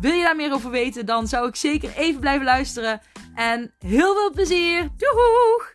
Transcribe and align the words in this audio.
Wil 0.00 0.12
je 0.12 0.22
daar 0.22 0.36
meer 0.36 0.52
over 0.52 0.70
weten, 0.70 1.06
dan 1.06 1.26
zou 1.28 1.48
ik 1.48 1.56
zeker 1.56 1.96
even 1.96 2.20
blijven 2.20 2.44
luisteren. 2.44 3.00
En 3.34 3.74
heel 3.78 4.14
veel 4.14 4.30
plezier! 4.30 4.88
Doeg! 4.96 5.72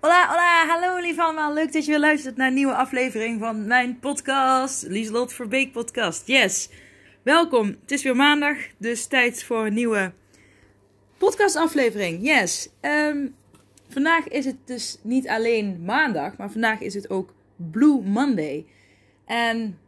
Hola, 0.00 0.28
hola, 0.28 0.66
hallo 0.66 1.00
lief 1.00 1.18
allemaal. 1.18 1.54
Leuk 1.54 1.72
dat 1.72 1.84
je 1.84 1.90
weer 1.90 2.00
luistert 2.00 2.36
naar 2.36 2.48
een 2.48 2.54
nieuwe 2.54 2.74
aflevering 2.74 3.40
van 3.40 3.66
mijn 3.66 3.98
podcast. 3.98 4.82
Lieslot 4.82 5.32
Verbeek 5.32 5.72
podcast. 5.72 6.26
Yes, 6.26 6.68
welkom. 7.22 7.66
Het 7.66 7.90
is 7.90 8.02
weer 8.02 8.16
maandag, 8.16 8.56
dus 8.76 9.06
tijd 9.06 9.44
voor 9.44 9.66
een 9.66 9.74
nieuwe 9.74 10.12
podcastaflevering. 11.18 12.26
Yes. 12.26 12.68
Ehm, 12.80 13.26
vandaag 13.88 14.28
is 14.28 14.44
het 14.44 14.66
dus 14.66 14.98
niet 15.02 15.28
alleen 15.28 15.84
maandag, 15.84 16.36
maar 16.36 16.50
vandaag 16.50 16.80
is 16.80 16.94
het 16.94 17.10
ook 17.10 17.34
Blue 17.56 18.00
Monday. 18.02 18.66
En 19.26 19.78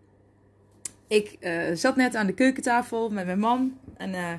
ik 1.11 1.37
uh, 1.41 1.75
zat 1.75 1.97
net 1.97 2.15
aan 2.15 2.27
de 2.27 2.33
keukentafel 2.33 3.09
met 3.09 3.27
mijn 3.27 3.39
man. 3.39 3.79
En 3.97 4.11
uh, 4.11 4.33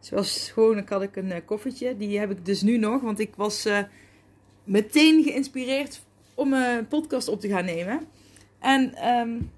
zoals 0.00 0.50
gewoonlijk 0.50 0.88
had 0.88 1.02
ik 1.02 1.16
een 1.16 1.26
uh, 1.26 1.36
koffertje. 1.44 1.96
Die 1.96 2.18
heb 2.18 2.30
ik 2.30 2.44
dus 2.44 2.62
nu 2.62 2.78
nog. 2.78 3.00
Want 3.00 3.20
ik 3.20 3.34
was 3.36 3.68
meteen 4.64 5.22
geïnspireerd 5.22 6.02
om 6.34 6.52
een 6.52 6.88
podcast 6.88 7.28
op 7.28 7.40
te 7.40 7.48
gaan 7.48 7.64
nemen. 7.64 8.06
En 8.58 9.08
um, 9.08 9.50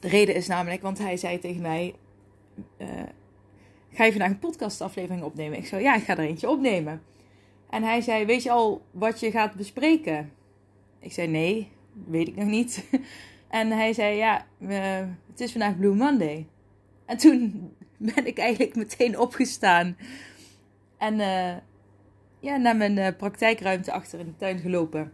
de 0.00 0.08
reden 0.08 0.34
is 0.34 0.46
namelijk, 0.46 0.82
want 0.82 0.98
hij 0.98 1.16
zei 1.16 1.38
tegen 1.38 1.62
mij... 1.62 1.94
ga 3.92 4.04
je 4.04 4.10
vandaag 4.10 4.30
een 4.30 4.38
podcastaflevering 4.38 5.22
opnemen? 5.22 5.58
Ik 5.58 5.66
zei, 5.66 5.82
ja, 5.82 5.94
ik 5.94 6.02
ga 6.02 6.16
er 6.16 6.24
eentje 6.24 6.48
opnemen. 6.48 7.02
En 7.70 7.82
hij 7.82 8.00
zei, 8.00 8.24
weet 8.24 8.42
je 8.42 8.50
al 8.50 8.82
wat 8.90 9.20
je 9.20 9.30
gaat 9.30 9.54
bespreken? 9.54 10.32
Ik 10.98 11.12
zei, 11.12 11.28
nee, 11.28 11.68
weet 12.06 12.28
ik 12.28 12.36
nog 12.36 12.48
niet. 12.48 12.84
En 13.50 13.70
hij 13.70 13.92
zei, 13.92 14.16
ja, 14.16 14.46
het 15.30 15.40
is 15.40 15.52
vandaag 15.52 15.76
Blue 15.76 15.94
Monday. 15.94 16.46
En 17.06 17.16
toen 17.16 17.70
ben 18.14 18.26
ik 18.26 18.38
eigenlijk 18.38 18.74
meteen 18.76 19.18
opgestaan. 19.18 19.96
En 20.98 21.14
uh, 21.14 21.56
ja, 22.40 22.56
naar 22.56 22.76
mijn 22.76 22.96
uh, 22.96 23.08
praktijkruimte 23.16 23.92
achter 23.92 24.18
in 24.18 24.26
de 24.26 24.36
tuin 24.36 24.58
gelopen. 24.58 25.12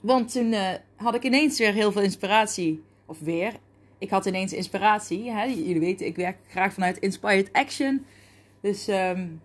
Want 0.00 0.32
toen 0.32 0.52
uh, 0.52 0.70
had 0.96 1.14
ik 1.14 1.22
ineens 1.22 1.58
weer 1.58 1.72
heel 1.72 1.92
veel 1.92 2.02
inspiratie. 2.02 2.82
Of 3.06 3.20
weer. 3.20 3.52
Ik 3.98 4.10
had 4.10 4.26
ineens 4.26 4.52
inspiratie. 4.52 5.30
Hè? 5.30 5.44
Jullie 5.44 5.80
weten, 5.80 6.06
ik 6.06 6.16
werk 6.16 6.36
graag 6.48 6.72
vanuit 6.72 6.98
Inspired 6.98 7.52
Action. 7.52 8.06
Dus 8.60 8.88
um, 8.88 9.40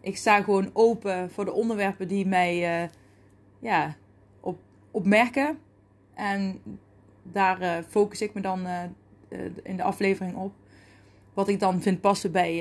ik 0.00 0.16
sta 0.16 0.42
gewoon 0.42 0.70
open 0.72 1.30
voor 1.30 1.44
de 1.44 1.52
onderwerpen 1.52 2.08
die 2.08 2.26
mij 2.26 2.88
ja, 3.58 3.96
op, 4.40 4.58
opmerken. 4.90 5.58
En 6.14 6.60
daar 7.32 7.62
uh, 7.62 7.76
focus 7.88 8.20
ik 8.20 8.34
me 8.34 8.40
dan 8.40 8.66
uh, 8.66 8.80
in 9.62 9.76
de 9.76 9.82
aflevering 9.82 10.36
op. 10.36 10.52
Wat 11.34 11.48
ik 11.48 11.60
dan 11.60 11.82
vind 11.82 12.00
passen 12.00 12.32
bij 12.32 12.54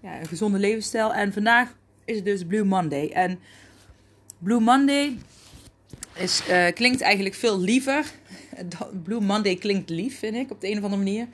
ja, 0.00 0.20
een 0.20 0.26
gezonde 0.26 0.58
levensstijl. 0.58 1.14
En 1.14 1.32
vandaag 1.32 1.76
is 2.04 2.16
het 2.16 2.24
dus 2.24 2.44
Blue 2.44 2.64
Monday. 2.64 3.08
En 3.08 3.38
Blue 4.38 4.60
Monday 4.60 5.18
is, 6.14 6.42
klinkt 6.74 7.00
eigenlijk 7.00 7.34
veel 7.34 7.60
liever. 7.60 8.12
Blue 9.04 9.20
Monday 9.20 9.54
klinkt 9.54 9.90
lief, 9.90 10.18
vind 10.18 10.34
ik, 10.34 10.50
op 10.50 10.60
de 10.60 10.70
een 10.70 10.78
of 10.78 10.84
andere 10.84 11.02
manier. 11.02 11.26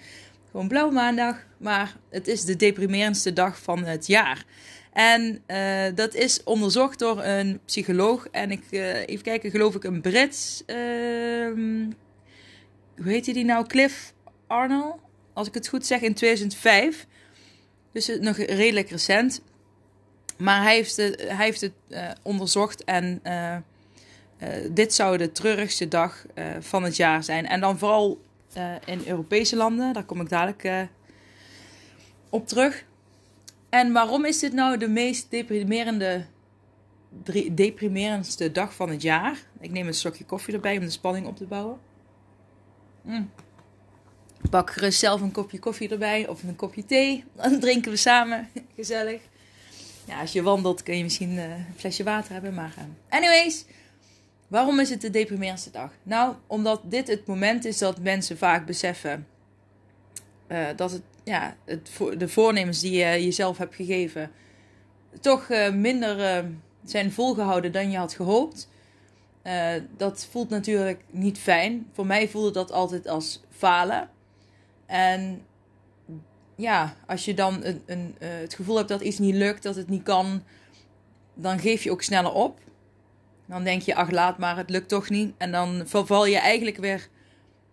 Gewoon 0.50 0.68
blauwe 0.68 0.92
maandag, 0.92 1.46
maar 1.56 1.96
het 2.10 2.28
is 2.28 2.44
de 2.44 2.56
deprimerendste 2.56 3.32
dag 3.32 3.62
van 3.62 3.84
het 3.84 4.06
jaar. 4.06 4.44
En 4.92 5.42
dat 5.94 6.14
is 6.14 6.42
onderzocht 6.44 6.98
door 6.98 7.22
een 7.22 7.60
psycholoog. 7.64 8.28
En 8.30 8.50
ik, 8.50 8.62
even 9.06 9.22
kijken, 9.22 9.50
geloof 9.50 9.74
ik 9.74 9.84
een 9.84 10.00
Brits 10.00 10.62
uh, 10.66 11.88
hoe 13.02 13.12
heet 13.12 13.24
die 13.24 13.44
nou? 13.44 13.66
Cliff 13.66 14.14
Arnold, 14.46 15.00
als 15.32 15.48
ik 15.48 15.54
het 15.54 15.68
goed 15.68 15.86
zeg, 15.86 16.00
in 16.00 16.14
2005. 16.14 17.06
Dus 17.92 18.18
nog 18.20 18.36
redelijk 18.36 18.90
recent. 18.90 19.42
Maar 20.36 20.62
hij 20.62 20.74
heeft 20.74 20.96
het, 20.96 21.20
hij 21.20 21.44
heeft 21.44 21.60
het 21.60 21.72
uh, 21.88 22.10
onderzocht 22.22 22.84
en 22.84 23.20
uh, 23.24 23.56
dit 24.70 24.94
zou 24.94 25.16
de 25.16 25.32
treurigste 25.32 25.88
dag 25.88 26.26
van 26.60 26.82
het 26.82 26.96
jaar 26.96 27.24
zijn. 27.24 27.46
En 27.46 27.60
dan 27.60 27.78
vooral 27.78 28.20
in 28.84 29.02
Europese 29.06 29.56
landen, 29.56 29.92
daar 29.92 30.04
kom 30.04 30.20
ik 30.20 30.28
dadelijk 30.28 30.88
op 32.28 32.46
terug. 32.46 32.84
En 33.68 33.92
waarom 33.92 34.24
is 34.24 34.38
dit 34.38 34.52
nou 34.52 34.78
de 34.78 34.88
meest 34.88 35.30
deprimerende, 35.30 36.24
deprimerendste 37.52 38.52
dag 38.52 38.74
van 38.74 38.90
het 38.90 39.02
jaar? 39.02 39.38
Ik 39.60 39.70
neem 39.70 39.86
een 39.86 39.94
stokje 39.94 40.24
koffie 40.24 40.54
erbij 40.54 40.78
om 40.78 40.84
de 40.84 40.90
spanning 40.90 41.26
op 41.26 41.36
te 41.36 41.46
bouwen. 41.46 41.78
Mm. 43.08 43.30
Pak 44.50 44.70
gerust 44.70 44.98
zelf 44.98 45.20
een 45.20 45.32
kopje 45.32 45.58
koffie 45.58 45.88
erbij 45.88 46.28
of 46.28 46.42
een 46.42 46.56
kopje 46.56 46.84
thee. 46.84 47.24
Dan 47.36 47.60
drinken 47.60 47.90
we 47.90 47.96
samen. 47.96 48.48
Gezellig. 48.76 49.20
Ja, 50.04 50.20
als 50.20 50.32
je 50.32 50.42
wandelt 50.42 50.82
kun 50.82 50.96
je 50.96 51.02
misschien 51.02 51.32
uh, 51.32 51.42
een 51.42 51.66
flesje 51.76 52.04
water 52.04 52.32
hebben. 52.32 52.54
Maar 52.54 52.74
uh, 52.78 52.84
anyways, 53.08 53.64
waarom 54.48 54.80
is 54.80 54.90
het 54.90 55.00
de 55.00 55.10
deprimerendste 55.10 55.70
dag? 55.70 55.92
Nou, 56.02 56.34
omdat 56.46 56.80
dit 56.84 57.08
het 57.08 57.26
moment 57.26 57.64
is 57.64 57.78
dat 57.78 58.00
mensen 58.00 58.38
vaak 58.38 58.66
beseffen 58.66 59.26
uh, 60.48 60.66
dat 60.76 60.90
het, 60.90 61.02
ja, 61.24 61.56
het, 61.64 61.90
de 62.18 62.28
voornemens 62.28 62.80
die 62.80 62.92
je 62.92 63.24
jezelf 63.24 63.58
hebt 63.58 63.74
gegeven 63.74 64.30
toch 65.20 65.48
minder 65.72 66.44
zijn 66.84 67.12
volgehouden 67.12 67.72
dan 67.72 67.90
je 67.90 67.96
had 67.96 68.12
gehoopt. 68.12 68.68
Uh, 69.48 69.72
dat 69.96 70.26
voelt 70.30 70.48
natuurlijk 70.48 71.04
niet 71.10 71.38
fijn. 71.38 71.90
Voor 71.92 72.06
mij 72.06 72.28
voelde 72.28 72.50
dat 72.50 72.72
altijd 72.72 73.08
als 73.08 73.40
falen. 73.50 74.10
En 74.86 75.42
ja, 76.56 76.96
als 77.06 77.24
je 77.24 77.34
dan 77.34 77.64
een, 77.64 77.82
een, 77.86 78.16
uh, 78.18 78.28
het 78.28 78.54
gevoel 78.54 78.76
hebt 78.76 78.88
dat 78.88 79.00
iets 79.00 79.18
niet 79.18 79.34
lukt, 79.34 79.62
dat 79.62 79.76
het 79.76 79.88
niet 79.88 80.02
kan, 80.02 80.42
dan 81.34 81.58
geef 81.58 81.82
je 81.82 81.90
ook 81.90 82.02
sneller 82.02 82.32
op. 82.32 82.58
Dan 83.46 83.64
denk 83.64 83.82
je, 83.82 83.94
ach 83.94 84.10
laat 84.10 84.38
maar, 84.38 84.56
het 84.56 84.70
lukt 84.70 84.88
toch 84.88 85.08
niet. 85.08 85.34
En 85.38 85.52
dan 85.52 85.82
verval 85.86 86.26
je 86.26 86.38
eigenlijk 86.38 86.76
weer. 86.76 87.08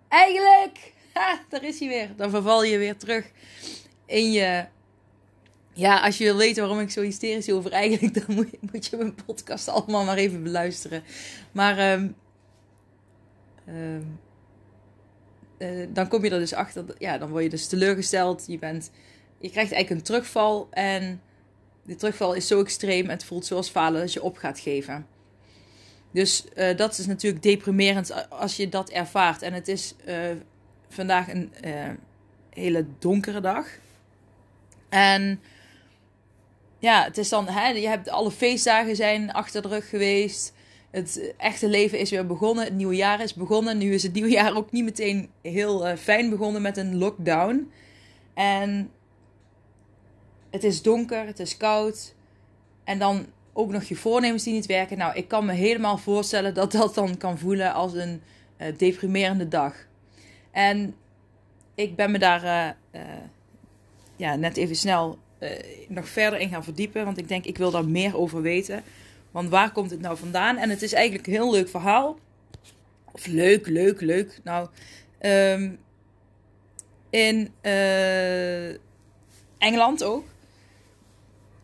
Eigenlijk! 0.07 0.93
Ha, 1.13 1.39
daar 1.49 1.63
is 1.63 1.79
hij 1.79 1.87
weer. 1.87 2.09
Dan 2.15 2.29
verval 2.29 2.63
je 2.63 2.77
weer 2.77 2.97
terug 2.97 3.31
in 4.05 4.31
je 4.31 4.65
ja, 5.75 5.99
als 5.99 6.17
je 6.17 6.23
wil 6.23 6.37
weten 6.37 6.63
waarom 6.63 6.79
ik 6.79 6.89
zo 6.89 7.01
hysterisch 7.01 7.51
over 7.51 7.71
eigenlijk, 7.71 8.13
dan 8.25 8.35
moet 8.35 8.51
je, 8.51 8.57
moet 8.71 8.85
je 8.85 8.97
mijn 8.97 9.15
podcast 9.25 9.67
allemaal 9.67 10.05
maar 10.05 10.17
even 10.17 10.43
beluisteren. 10.43 11.03
Maar 11.51 11.93
um, 11.93 12.15
dan 15.89 16.07
kom 16.07 16.23
je 16.23 16.29
er 16.29 16.39
dus 16.39 16.53
achter, 16.53 16.85
ja, 16.97 17.17
dan 17.17 17.29
word 17.29 17.43
je 17.43 17.49
dus 17.49 17.67
teleurgesteld. 17.67 18.43
Je, 18.47 18.59
bent, 18.59 18.91
je 19.37 19.49
krijgt 19.49 19.71
eigenlijk 19.71 19.89
een 19.89 20.05
terugval 20.05 20.67
en 20.71 21.21
die 21.83 21.95
terugval 21.95 22.33
is 22.33 22.47
zo 22.47 22.61
extreem 22.61 23.09
het 23.09 23.23
voelt 23.23 23.45
zoals 23.45 23.69
falen 23.69 24.01
dat 24.01 24.13
je 24.13 24.23
op 24.23 24.37
gaat 24.37 24.59
geven. 24.59 25.07
Dus 26.11 26.45
uh, 26.55 26.77
dat 26.77 26.97
is 26.97 27.05
natuurlijk 27.05 27.43
deprimerend 27.43 28.29
als 28.29 28.55
je 28.55 28.69
dat 28.69 28.89
ervaart. 28.89 29.41
En 29.41 29.53
het 29.53 29.67
is 29.67 29.95
uh, 30.07 30.15
vandaag 30.89 31.29
een 31.29 31.51
hele 32.49 32.85
donkere 32.99 33.41
dag. 33.41 33.67
En 34.89 35.39
ja, 36.85 37.03
het 37.03 37.17
is 37.17 37.29
dan, 37.29 37.47
hè, 37.47 37.67
je 37.67 37.87
hebt 37.87 38.09
alle 38.09 38.31
feestdagen 38.31 38.95
zijn 38.95 39.31
achter 39.31 39.61
de 39.61 39.67
rug 39.67 39.89
geweest. 39.89 40.53
Het 40.91 41.33
echte 41.37 41.67
leven 41.67 41.99
is 41.99 42.09
weer 42.09 42.25
begonnen. 42.25 42.63
Het 42.63 42.73
nieuwe 42.73 42.95
jaar 42.95 43.21
is 43.21 43.33
begonnen. 43.33 43.77
Nu 43.77 43.93
is 43.93 44.03
het 44.03 44.13
nieuwe 44.13 44.29
jaar 44.39 44.55
ook 44.55 44.71
niet 44.71 44.83
meteen 44.83 45.29
heel 45.41 45.87
uh, 45.87 45.95
fijn 45.95 46.29
begonnen 46.29 46.61
met 46.61 46.77
een 46.77 46.97
lockdown. 46.97 47.71
En 48.33 48.91
het 50.49 50.63
is 50.63 50.81
donker, 50.81 51.25
het 51.25 51.39
is 51.39 51.57
koud. 51.57 52.13
En 52.83 52.99
dan 52.99 53.25
ook 53.53 53.71
nog 53.71 53.83
je 53.83 53.95
voornemens 53.95 54.43
die 54.43 54.53
niet 54.53 54.65
werken. 54.65 54.97
Nou, 54.97 55.15
ik 55.15 55.27
kan 55.27 55.45
me 55.45 55.53
helemaal 55.53 55.97
voorstellen 55.97 56.53
dat 56.53 56.71
dat 56.71 56.95
dan 56.95 57.17
kan 57.17 57.37
voelen 57.37 57.73
als 57.73 57.93
een 57.93 58.21
uh, 58.57 58.77
deprimerende 58.77 59.47
dag. 59.47 59.75
En 60.51 60.95
ik 61.75 61.95
ben 61.95 62.11
me 62.11 62.19
daar 62.19 62.75
uh, 62.91 63.01
ja, 64.15 64.35
net 64.35 64.57
even 64.57 64.75
snel 64.75 65.17
uh, 65.39 65.49
nog 65.87 66.07
verder 66.07 66.39
in 66.39 66.49
gaan 66.49 66.63
verdiepen. 66.63 67.05
Want 67.05 67.17
ik 67.17 67.27
denk, 67.27 67.45
ik 67.45 67.57
wil 67.57 67.71
daar 67.71 67.87
meer 67.87 68.17
over 68.17 68.41
weten. 68.41 68.83
Want 69.31 69.49
waar 69.49 69.71
komt 69.71 69.91
het 69.91 70.01
nou 70.01 70.17
vandaan? 70.17 70.57
En 70.57 70.69
het 70.69 70.81
is 70.81 70.93
eigenlijk 70.93 71.27
een 71.27 71.33
heel 71.33 71.51
leuk 71.51 71.69
verhaal. 71.69 72.19
Of 73.11 73.25
leuk, 73.25 73.67
leuk, 73.67 74.01
leuk. 74.01 74.39
Nou, 74.43 74.69
um, 75.21 75.79
in 77.09 77.53
uh, 77.61 78.69
Engeland 79.57 80.03
ook. 80.03 80.25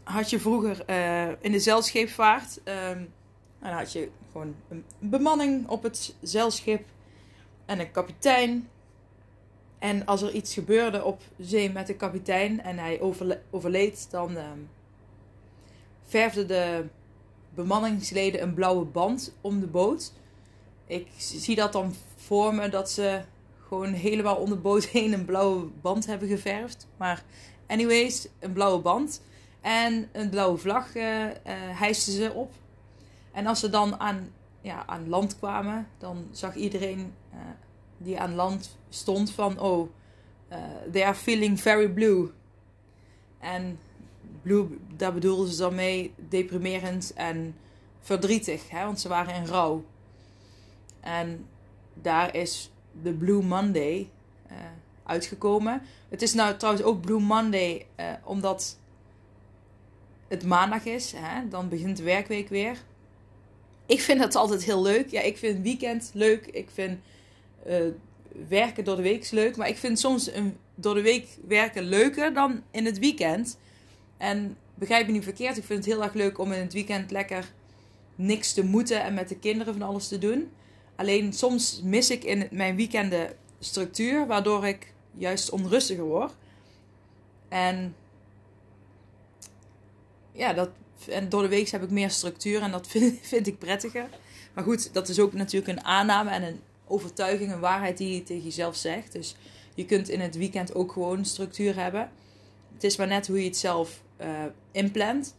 had 0.03 0.29
je 0.29 0.39
vroeger 0.39 0.85
eh, 0.85 1.27
in 1.41 1.51
de 1.51 1.59
zeilscheepvaart. 1.59 2.59
Um, 2.63 3.09
dan 3.62 3.71
had 3.71 3.91
je 3.91 4.09
gewoon 4.31 4.56
een 4.69 4.83
bemanning 5.00 5.67
op 5.67 5.83
het 5.83 6.15
zeilschip 6.21 6.85
en 7.65 7.79
een 7.79 7.91
kapitein. 7.91 8.69
En 9.81 10.06
als 10.06 10.22
er 10.22 10.31
iets 10.31 10.54
gebeurde 10.54 11.04
op 11.04 11.22
zee 11.39 11.72
met 11.72 11.88
de 11.88 11.95
kapitein 11.95 12.62
en 12.63 12.78
hij 12.78 13.01
overleed, 13.51 14.07
dan 14.12 14.31
uh, 14.31 14.44
verfde 16.06 16.45
de 16.45 16.86
bemanningsleden 17.54 18.42
een 18.42 18.54
blauwe 18.54 18.86
band 18.86 19.33
om 19.42 19.60
de 19.60 19.68
boot. 19.68 20.13
Ik 20.86 21.07
zie 21.18 21.56
dat 21.56 21.74
dan 21.74 21.95
voor 22.16 22.56
me 22.56 22.69
dat 22.69 22.92
ze 22.92 23.22
gewoon 23.68 23.94
helemaal 23.94 24.36
om 24.36 24.50
de 24.50 24.56
boot 24.56 24.86
heen 24.98 25.13
een 25.13 25.25
blauwe 25.25 25.66
band 25.81 26.06
hebben 26.06 26.27
geverfd. 26.27 26.88
Maar 26.98 27.24
anyways, 27.68 28.27
een 28.39 28.54
blauwe 28.54 28.81
band. 28.81 29.22
En 29.62 30.10
een 30.12 30.30
blauwe 30.30 30.57
vlag 30.57 30.95
uh, 30.95 31.04
hijsten 31.54 32.13
ze 32.13 32.34
op. 32.34 32.54
En 33.31 33.48
als 33.48 33.60
ze 33.60 33.69
dan 33.69 34.00
aan, 34.00 34.30
ja, 34.62 34.84
aan 34.86 35.10
land 35.10 35.38
kwamen, 35.38 35.88
dan 35.98 36.27
zag 36.31 36.56
iedereen 36.56 37.13
uh, 37.34 37.39
die 38.03 38.19
aan 38.19 38.36
land 38.36 38.77
stond 38.89 39.31
van... 39.31 39.59
Oh, 39.59 39.89
they 40.92 41.03
are 41.03 41.15
feeling 41.15 41.59
very 41.59 41.89
blue. 41.89 42.31
En 43.39 43.80
blue, 44.42 44.68
daar 44.95 45.13
bedoelden 45.13 45.48
ze 45.48 45.57
dan 45.57 45.75
mee 45.75 46.13
deprimerend 46.30 47.13
en 47.13 47.56
verdrietig. 48.00 48.69
Hè? 48.69 48.86
Want 48.86 49.00
ze 49.00 49.07
waren 49.07 49.36
in 49.36 49.45
rouw. 49.45 49.83
En 51.00 51.48
daar 51.94 52.36
is 52.36 52.71
de 53.01 53.13
Blue 53.13 53.44
Monday 53.44 54.09
uh, 54.51 54.57
uitgekomen. 55.03 55.81
Het 56.09 56.21
is 56.21 56.33
nou 56.33 56.57
trouwens 56.57 56.86
ook 56.86 57.01
Blue 57.01 57.19
Monday 57.19 57.86
uh, 58.00 58.06
omdat 58.24 58.77
het 60.27 60.45
maandag 60.45 60.86
is. 60.86 61.13
Hè? 61.15 61.48
Dan 61.48 61.69
begint 61.69 61.98
de 61.98 62.03
werkweek 62.03 62.50
weer. 62.50 62.83
Ik 63.86 64.01
vind 64.01 64.19
dat 64.19 64.36
altijd 64.36 64.63
heel 64.63 64.81
leuk. 64.81 65.09
Ja, 65.09 65.21
ik 65.21 65.38
vind 65.38 65.63
weekend 65.63 66.12
leuk. 66.13 66.45
Ik 66.45 66.69
vind 66.69 67.00
uh, 67.68 67.75
werken 68.48 68.84
door 68.84 68.96
de 68.96 69.02
week 69.02 69.31
leuk. 69.31 69.58
Maar 69.58 69.68
ik 69.68 69.78
vind 69.78 70.00
soms 70.00 70.34
een, 70.34 70.58
door 70.75 70.96
de 70.96 71.02
week 71.02 71.28
werken 71.48 71.84
leuker 71.84 72.34
dan 72.34 72.63
in 72.72 72.86
het 72.86 73.00
weekend. 73.00 73.58
En 74.18 74.58
begrijp 74.75 75.06
me 75.06 75.12
niet 75.12 75.24
verkeerd. 75.24 75.58
Ik 75.58 75.63
vind 75.63 75.86
het 75.86 75.94
heel 75.94 76.04
erg 76.04 76.13
leuk 76.13 76.38
om 76.38 76.52
in 76.52 76.60
het 76.60 76.74
weekend 76.74 77.12
lekker 77.12 77.52
niks 78.16 78.54
te 78.54 78.63
moeten 78.63 79.04
en 79.04 79.13
met 79.13 79.30
de 79.30 79.38
kinderen 79.38 79.74
van 79.74 79.81
alles 79.88 80.08
te 80.08 80.18
doen. 80.18 80.52
Alleen 80.96 81.34
soms 81.34 81.81
mis 81.84 82.10
ik 82.10 82.24
in 82.24 82.48
mijn 82.52 82.75
weekenden 82.75 83.34
structuur, 83.60 84.28
waardoor 84.28 84.66
ik 84.66 84.94
juist 85.13 85.50
onrustiger 85.50 86.04
word. 86.04 86.34
En 87.50 87.96
ja, 90.31 90.54
dat, 90.54 90.69
en 91.10 91.30
door 91.30 91.42
de 91.42 91.48
week 91.48 91.69
heb 91.69 91.84
ik 91.84 91.90
meer 91.90 92.10
structuur 92.10 92.62
en 92.62 92.72
dat 92.72 92.88
vind, 92.92 93.19
vind 93.22 93.48
ik 93.48 93.60
prettiger. 93.60 94.10
Maar 94.54 94.63
goed, 94.63 94.94
dat 94.94 95.10
is 95.10 95.19
ook 95.19 95.34
natuurlijk 95.34 95.78
een 95.78 95.86
aanname 95.86 96.30
en 96.30 96.44
een 96.44 96.60
overtuiging, 96.91 97.51
een 97.51 97.59
waarheid 97.59 97.97
die 97.97 98.13
je 98.13 98.23
tegen 98.23 98.43
jezelf 98.43 98.75
zegt. 98.75 99.11
Dus 99.11 99.35
je 99.75 99.85
kunt 99.85 100.09
in 100.09 100.19
het 100.19 100.35
weekend 100.35 100.75
ook 100.75 100.91
gewoon 100.91 101.25
structuur 101.25 101.75
hebben. 101.75 102.11
Het 102.73 102.83
is 102.83 102.95
maar 102.95 103.07
net 103.07 103.27
hoe 103.27 103.39
je 103.39 103.45
het 103.45 103.57
zelf 103.57 104.01
uh, 104.21 104.27
inplant. 104.71 105.35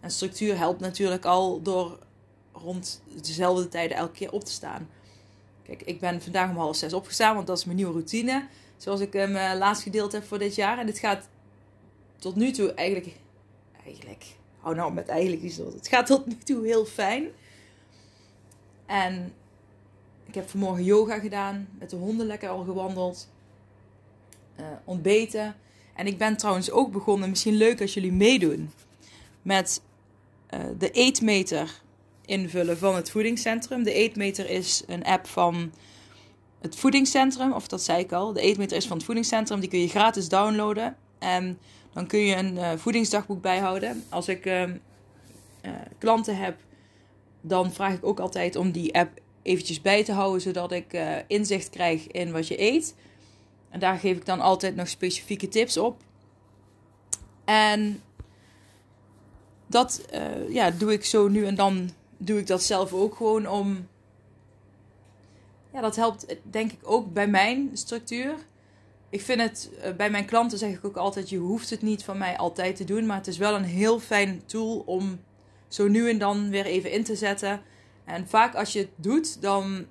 En 0.00 0.10
structuur 0.10 0.58
helpt 0.58 0.80
natuurlijk 0.80 1.24
al 1.24 1.62
door 1.62 1.98
rond 2.52 3.02
dezelfde 3.22 3.68
tijden 3.68 3.96
elke 3.96 4.12
keer 4.12 4.32
op 4.32 4.44
te 4.44 4.52
staan. 4.52 4.88
Kijk, 5.62 5.82
ik 5.82 6.00
ben 6.00 6.22
vandaag 6.22 6.50
om 6.50 6.56
half 6.56 6.76
zes 6.76 6.92
opgestaan, 6.92 7.34
want 7.34 7.46
dat 7.46 7.58
is 7.58 7.64
mijn 7.64 7.76
nieuwe 7.76 7.92
routine. 7.92 8.46
Zoals 8.76 9.00
ik 9.00 9.12
hem 9.12 9.36
uh, 9.36 9.52
laatst 9.58 9.82
gedeeld 9.82 10.12
heb 10.12 10.24
voor 10.24 10.38
dit 10.38 10.54
jaar. 10.54 10.78
En 10.78 10.86
dit 10.86 10.98
gaat 10.98 11.28
tot 12.18 12.36
nu 12.36 12.50
toe 12.50 12.72
eigenlijk... 12.72 13.16
Eigenlijk... 13.84 14.24
Hou 14.58 14.74
nou 14.74 14.92
met 14.92 15.08
eigenlijk 15.08 15.42
iets. 15.42 15.56
Het 15.56 15.88
gaat 15.88 16.06
tot 16.06 16.26
nu 16.26 16.36
toe 16.36 16.66
heel 16.66 16.84
fijn. 16.84 17.28
En 18.86 19.32
ik 20.28 20.34
heb 20.34 20.48
vanmorgen 20.48 20.84
yoga 20.84 21.18
gedaan. 21.18 21.68
Met 21.78 21.90
de 21.90 21.96
honden 21.96 22.26
lekker 22.26 22.48
al 22.48 22.64
gewandeld. 22.64 23.28
Uh, 24.60 24.66
ontbeten. 24.84 25.56
En 25.94 26.06
ik 26.06 26.18
ben 26.18 26.36
trouwens 26.36 26.70
ook 26.70 26.92
begonnen, 26.92 27.28
misschien 27.28 27.54
leuk 27.54 27.80
als 27.80 27.94
jullie 27.94 28.12
meedoen, 28.12 28.70
met 29.42 29.82
uh, 30.54 30.60
de 30.78 30.90
eetmeter 30.90 31.80
invullen 32.24 32.78
van 32.78 32.94
het 32.94 33.10
voedingscentrum. 33.10 33.82
De 33.82 33.92
eetmeter 33.92 34.50
is 34.50 34.82
een 34.86 35.04
app 35.04 35.26
van 35.26 35.72
het 36.60 36.76
voedingscentrum, 36.76 37.52
of 37.52 37.68
dat 37.68 37.82
zei 37.82 37.98
ik 37.98 38.12
al. 38.12 38.32
De 38.32 38.40
eetmeter 38.40 38.76
is 38.76 38.86
van 38.86 38.96
het 38.96 39.06
voedingscentrum, 39.06 39.60
die 39.60 39.68
kun 39.68 39.80
je 39.80 39.88
gratis 39.88 40.28
downloaden. 40.28 40.96
En 41.18 41.58
dan 41.92 42.06
kun 42.06 42.18
je 42.18 42.36
een 42.36 42.54
uh, 42.54 42.72
voedingsdagboek 42.76 43.42
bijhouden. 43.42 44.04
Als 44.08 44.28
ik 44.28 44.46
uh, 44.46 44.62
klanten 45.98 46.36
heb, 46.36 46.56
dan 47.40 47.72
vraag 47.72 47.94
ik 47.94 48.06
ook 48.06 48.20
altijd 48.20 48.56
om 48.56 48.70
die 48.70 48.94
app 48.94 49.20
eventjes 49.48 49.80
bij 49.80 50.04
te 50.04 50.12
houden, 50.12 50.40
zodat 50.40 50.72
ik 50.72 51.00
inzicht 51.26 51.70
krijg 51.70 52.06
in 52.06 52.32
wat 52.32 52.48
je 52.48 52.60
eet. 52.60 52.94
En 53.70 53.80
daar 53.80 53.98
geef 53.98 54.16
ik 54.16 54.26
dan 54.26 54.40
altijd 54.40 54.76
nog 54.76 54.88
specifieke 54.88 55.48
tips 55.48 55.76
op. 55.76 56.02
En 57.44 58.02
dat 59.66 60.06
uh, 60.14 60.52
ja, 60.52 60.70
doe 60.70 60.92
ik 60.92 61.04
zo 61.04 61.28
nu 61.28 61.46
en 61.46 61.54
dan. 61.54 61.90
Doe 62.16 62.38
ik 62.38 62.46
dat 62.46 62.62
zelf 62.62 62.92
ook 62.92 63.14
gewoon 63.14 63.48
om. 63.48 63.88
Ja, 65.72 65.80
dat 65.80 65.96
helpt 65.96 66.36
denk 66.42 66.72
ik 66.72 66.78
ook 66.82 67.12
bij 67.12 67.28
mijn 67.28 67.70
structuur. 67.72 68.34
Ik 69.10 69.20
vind 69.20 69.40
het 69.40 69.70
bij 69.96 70.10
mijn 70.10 70.24
klanten 70.24 70.58
zeg 70.58 70.72
ik 70.72 70.84
ook 70.84 70.96
altijd: 70.96 71.28
je 71.28 71.36
hoeft 71.36 71.70
het 71.70 71.82
niet 71.82 72.04
van 72.04 72.18
mij 72.18 72.36
altijd 72.36 72.76
te 72.76 72.84
doen. 72.84 73.06
Maar 73.06 73.16
het 73.16 73.26
is 73.26 73.38
wel 73.38 73.54
een 73.54 73.64
heel 73.64 74.00
fijn 74.00 74.42
tool 74.46 74.82
om 74.86 75.20
zo 75.68 75.88
nu 75.88 76.10
en 76.10 76.18
dan 76.18 76.50
weer 76.50 76.66
even 76.66 76.92
in 76.92 77.04
te 77.04 77.16
zetten. 77.16 77.60
En 78.08 78.28
vaak 78.28 78.54
als 78.54 78.72
je 78.72 78.78
het 78.78 78.90
doet, 78.96 79.42
dan 79.42 79.86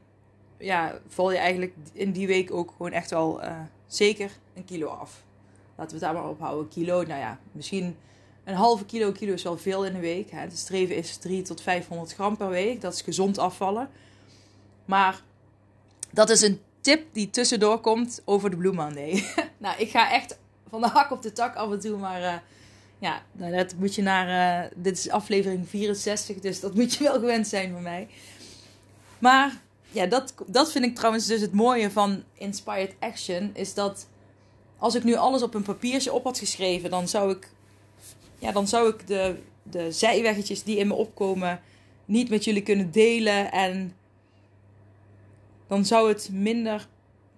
ja, 0.58 1.00
val 1.08 1.32
je 1.32 1.38
eigenlijk 1.38 1.74
in 1.94 2.12
die 2.12 2.28
week 2.28 2.52
ook 2.52 2.72
gewoon 2.72 2.92
echt 2.92 3.10
wel 3.10 3.44
uh, 3.44 3.60
zeker 3.88 4.32
een 4.54 4.66
kilo 4.66 4.88
af. 4.88 5.24
Laten 5.76 5.98
we 5.98 6.06
het 6.06 6.14
daar 6.14 6.22
maar 6.22 6.32
ophouden. 6.32 6.68
Kilo, 6.68 7.04
nou 7.04 7.20
ja, 7.20 7.40
misschien 7.52 7.96
een 8.44 8.56
halve 8.56 8.86
kilo. 8.86 9.12
Kilo 9.12 9.34
is 9.34 9.44
wel 9.44 9.58
veel 9.58 9.86
in 9.86 9.96
een 9.96 10.02
week. 10.02 10.32
Hè. 10.32 10.48
De 10.48 10.56
streven 10.56 10.96
is 10.96 11.18
3 11.18 11.42
tot 11.42 11.62
500 11.62 12.14
gram 12.14 12.38
per 12.38 12.50
week. 12.50 12.82
Dat 12.82 12.94
is 12.94 13.02
gezond 13.02 13.38
afvallen. 13.38 13.90
Maar 14.86 15.22
dat 16.12 16.30
is 16.30 16.42
een 16.42 16.62
tip 16.82 17.06
die 17.12 17.30
tussendoor 17.30 17.80
komt 17.80 18.22
over 18.26 18.50
de 18.50 18.58
Blue 18.58 18.74
Monday. 18.74 19.24
nou, 19.58 19.80
ik 19.80 19.90
ga 19.90 20.12
echt 20.12 20.40
van 20.70 20.82
de 20.82 20.88
hak 20.88 21.12
op 21.12 21.22
de 21.22 21.34
tak 21.34 21.56
af 21.56 21.72
en 21.72 21.80
toe, 21.80 21.98
maar... 21.98 22.22
Uh, 22.22 22.34
ja, 23.00 23.24
nou, 23.32 23.56
dat 23.56 23.74
moet 23.78 23.96
je 23.96 24.02
naar. 24.02 24.64
Uh, 24.64 24.70
dit 24.76 24.98
is 24.98 25.10
aflevering 25.10 25.70
64, 25.70 26.40
dus 26.40 26.60
dat 26.60 26.76
moet 26.76 26.94
je 26.94 27.04
wel 27.04 27.14
gewend 27.14 27.48
zijn 27.48 27.72
van 27.72 27.82
mij. 27.82 28.08
Maar 29.20 29.62
ja, 29.92 30.06
dat, 30.06 30.34
dat 30.48 30.72
vind 30.72 30.86
ik 30.86 30.96
trouwens 30.96 31.26
dus 31.26 31.42
het 31.42 31.54
mooie 31.54 31.92
van 31.92 32.24
Inspired 32.34 32.96
Action. 33.00 33.50
Is 33.54 33.74
dat 33.74 34.08
als 34.78 34.96
ik 34.96 35.04
nu 35.04 35.16
alles 35.16 35.42
op 35.42 35.54
een 35.54 35.64
papiertje 35.64 36.14
op 36.14 36.24
had 36.24 36.40
geschreven, 36.40 36.90
dan 36.90 37.08
zou 37.08 37.32
ik, 37.32 37.50
ja, 38.40 38.52
dan 38.52 38.68
zou 38.68 38.90
ik 38.90 39.08
de, 39.08 39.36
de 39.64 39.92
zijweggetjes 39.92 40.64
die 40.64 40.78
in 40.78 40.88
me 40.88 40.94
opkomen 40.94 41.62
niet 42.06 42.30
met 42.30 42.44
jullie 42.44 42.64
kunnen 42.64 42.92
delen. 42.92 43.52
En 43.52 43.96
dan 45.68 45.86
zou 45.86 46.10
het 46.10 46.30
minder 46.32 46.88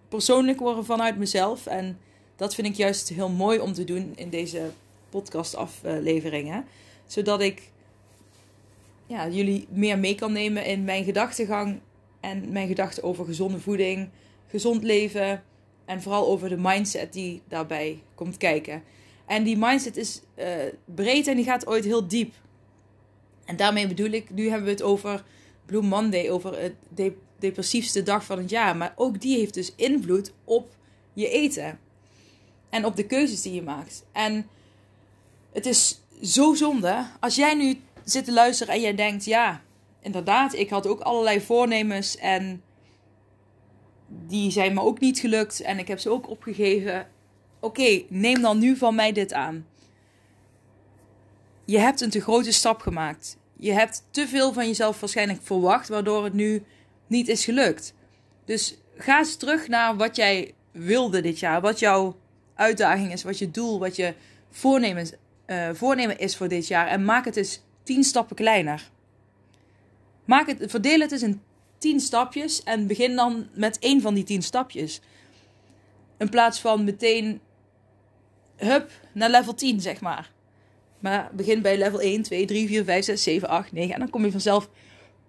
persoonlijk 0.10 0.60
worden 0.60 0.86
vanuit 0.86 1.18
mezelf. 1.18 1.66
En 1.66 2.00
dat 2.36 2.56
vind 2.56 2.68
ik 2.68 2.76
juist 2.76 3.10
heel 3.10 3.30
mooi 3.30 3.60
om 3.60 3.74
te 3.74 3.84
doen 3.84 4.14
in 4.16 4.30
deze 4.30 4.72
podcastafleveringen. 5.10 6.66
Zodat 7.06 7.42
ik 7.42 7.72
ja, 9.08 9.28
jullie 9.28 9.68
meer 9.70 10.00
mee 10.00 10.16
kan 10.16 10.32
nemen 10.32 10.66
in 10.66 10.84
mijn 10.84 11.04
gedachtegang 11.04 11.80
en 12.20 12.52
mijn 12.52 12.68
gedachten 12.68 13.04
over 13.04 13.26
gezonde 13.26 13.60
voeding, 13.60 14.10
gezond 14.48 14.84
leven 14.84 15.44
en 15.86 16.02
vooral 16.02 16.28
over 16.28 16.50
de 16.50 16.58
mindset 16.58 17.14
die 17.14 17.42
daarbij 17.48 18.02
komt 18.16 18.38
kijken. 18.38 18.84
En 19.26 19.44
die 19.44 19.58
mindset 19.58 19.98
is 19.98 20.22
uh, 20.36 20.46
breed 20.86 21.28
en 21.28 21.36
die 21.36 21.46
gaat 21.46 21.68
ooit 21.68 21.84
heel 21.84 22.08
diep. 22.08 22.34
En 23.46 23.56
daarmee 23.56 23.88
bedoel 23.88 24.10
ik, 24.12 24.30
nu 24.30 24.48
hebben 24.50 24.66
we 24.66 24.72
het 24.72 24.82
over 24.82 25.24
Blue 25.66 25.82
Monday, 25.82 26.30
over 26.30 26.62
het 26.62 26.76
de 26.94 27.14
depressiefste 27.40 28.04
dag 28.04 28.26
van 28.26 28.38
het 28.38 28.50
jaar. 28.50 28.78
Maar 28.78 28.94
ook 28.96 29.22
die 29.22 29.38
heeft 29.38 29.54
dus 29.54 29.74
invloed 29.76 30.34
op 30.44 30.76
je 31.14 31.30
eten. 31.30 31.80
En 32.70 32.86
op 32.86 32.96
de 32.96 33.06
keuzes 33.06 33.42
die 33.42 33.54
je 33.54 33.62
maakt. 33.62 34.06
En 34.12 34.48
het 35.54 35.66
is 35.66 36.02
zo 36.22 36.54
zonde 36.54 37.06
als 37.20 37.36
jij 37.36 37.54
nu 37.54 37.82
zit 38.04 38.26
te 38.26 38.34
luisteren 38.34 38.74
en 38.74 38.82
jij 38.82 38.96
denkt, 38.96 39.26
ja, 39.26 39.62
inderdaad, 40.02 40.54
ik 40.54 40.70
had 40.70 40.88
ook 40.88 41.00
allerlei 41.00 41.42
voornemens 41.42 42.18
en 42.18 42.64
die 44.08 44.52
zijn 44.52 44.74
me 44.74 44.82
ook 44.82 45.00
niet 45.00 45.20
gelukt 45.20 45.62
en 45.62 45.80
ik 45.80 45.88
heb 45.88 46.00
ze 46.00 46.10
ook 46.10 46.30
opgegeven. 46.30 47.08
Oké, 47.60 48.04
neem 48.10 48.42
dan 48.42 48.60
nu 48.60 48.76
van 48.76 48.96
mij 48.96 49.12
dit 49.12 49.34
aan. 49.34 49.68
Je 51.66 51.80
hebt 51.80 52.02
een 52.02 52.10
te 52.10 52.22
grote 52.22 52.52
stap 52.52 52.82
gemaakt. 52.82 53.38
Je 53.58 53.72
hebt 53.72 54.04
te 54.12 54.28
veel 54.28 54.54
van 54.54 54.68
jezelf 54.68 55.00
waarschijnlijk 55.00 55.40
verwacht, 55.44 55.88
waardoor 55.88 56.24
het 56.24 56.34
nu 56.34 56.64
niet 57.08 57.28
is 57.28 57.46
gelukt. 57.46 57.94
Dus 58.46 58.78
ga 58.98 59.18
eens 59.18 59.36
terug 59.36 59.68
naar 59.68 59.98
wat 59.98 60.16
jij 60.16 60.54
wilde 60.72 61.22
dit 61.22 61.40
jaar. 61.40 61.62
Wat 61.62 61.80
jouw 61.80 62.16
uitdaging 62.56 63.12
is, 63.12 63.24
wat 63.24 63.38
je 63.38 63.52
doel, 63.52 63.80
wat 63.80 63.96
je 63.96 64.14
voornemens 64.50 65.12
eh, 65.50 65.70
voornemen 65.74 66.18
is 66.20 66.36
voor 66.36 66.48
dit 66.48 66.68
jaar. 66.68 66.88
En 66.88 67.06
maak 67.06 67.26
het 67.26 67.36
eens 67.36 67.62
tien 67.84 68.04
stappen 68.04 68.36
kleiner. 68.36 68.90
Maak 70.26 70.48
het, 70.48 70.64
verdeel 70.68 71.00
het 71.00 71.12
eens 71.12 71.22
in 71.22 71.42
tien 71.78 72.00
stapjes 72.00 72.64
en 72.64 72.88
begin 72.88 73.16
dan 73.16 73.48
met 73.54 73.80
één 73.80 74.02
van 74.02 74.14
die 74.14 74.24
tien 74.24 74.42
stapjes. 74.42 75.02
In 76.18 76.30
plaats 76.30 76.60
van 76.60 76.84
meteen, 76.84 77.40
hup, 78.56 78.92
naar 79.12 79.30
level 79.30 79.54
10, 79.54 79.82
zeg 79.82 80.02
maar. 80.02 80.32
Maar 81.00 81.30
begin 81.34 81.62
bij 81.62 81.78
level 81.78 82.02
1, 82.02 82.22
2, 82.22 82.46
3, 82.46 82.68
4, 82.68 82.84
5, 82.84 83.06
6, 83.06 83.24
7, 83.24 83.50
8, 83.50 83.72
9. 83.72 83.94
En 83.94 84.00
dan 84.00 84.10
kom 84.10 84.26
je 84.26 84.32
vanzelf 84.32 84.70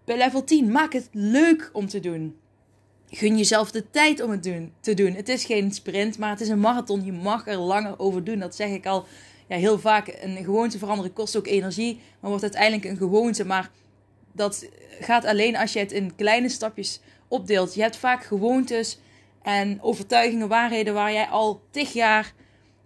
bij 0.05 0.17
level 0.17 0.45
10. 0.45 0.71
Maak 0.71 0.93
het 0.93 1.09
leuk 1.12 1.71
om 1.73 1.87
te 1.87 2.00
doen. 2.00 2.37
Gun 3.11 3.37
jezelf 3.37 3.71
de 3.71 3.91
tijd 3.91 4.23
om 4.23 4.31
het 4.31 4.43
te 4.81 4.95
doen. 4.95 5.15
Het 5.15 5.29
is 5.29 5.45
geen 5.45 5.73
sprint, 5.73 6.19
maar 6.19 6.31
het 6.31 6.41
is 6.41 6.49
een 6.49 6.61
marathon. 6.61 7.05
Je 7.05 7.12
mag 7.12 7.47
er 7.47 7.59
langer 7.59 7.99
over 7.99 8.25
doen. 8.25 8.39
Dat 8.39 8.55
zeg 8.55 8.69
ik 8.69 8.87
al 8.87 9.07
ja, 9.50 9.57
heel 9.57 9.78
vaak. 9.78 10.16
Een 10.21 10.45
gewoonte 10.45 10.78
veranderen 10.78 11.12
kost 11.12 11.37
ook 11.37 11.47
energie, 11.47 12.00
maar 12.21 12.30
wordt 12.30 12.45
uiteindelijk 12.45 12.85
een 12.85 12.97
gewoonte. 12.97 13.45
Maar 13.45 13.71
dat 14.33 14.69
gaat 15.00 15.25
alleen 15.25 15.57
als 15.57 15.73
je 15.73 15.78
het 15.78 15.92
in 15.92 16.14
kleine 16.16 16.49
stapjes 16.49 17.00
opdeelt. 17.28 17.75
Je 17.75 17.80
hebt 17.80 17.97
vaak 17.97 18.25
gewoontes 18.25 18.99
en 19.42 19.83
overtuigingen, 19.83 20.49
waarheden 20.49 20.95
waar 20.95 21.12
jij 21.12 21.26
al 21.26 21.62
tig 21.71 21.92
jaar 21.92 22.33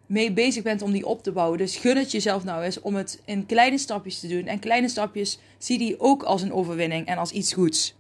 mee 0.06 0.32
bezig 0.32 0.62
bent 0.62 0.82
om 0.82 0.92
die 0.92 1.06
op 1.06 1.22
te 1.22 1.32
bouwen. 1.32 1.58
Dus 1.58 1.76
gun 1.76 1.96
het 1.96 2.10
jezelf 2.10 2.44
nou 2.44 2.62
eens 2.62 2.80
om 2.80 2.94
het 2.94 3.22
in 3.24 3.46
kleine 3.46 3.78
stapjes 3.78 4.20
te 4.20 4.28
doen. 4.28 4.46
En 4.46 4.58
kleine 4.58 4.88
stapjes 4.88 5.38
zie 5.58 5.78
die 5.78 6.00
ook 6.00 6.22
als 6.22 6.42
een 6.42 6.52
overwinning 6.52 7.06
en 7.06 7.18
als 7.18 7.30
iets 7.30 7.52
goeds. 7.52 7.94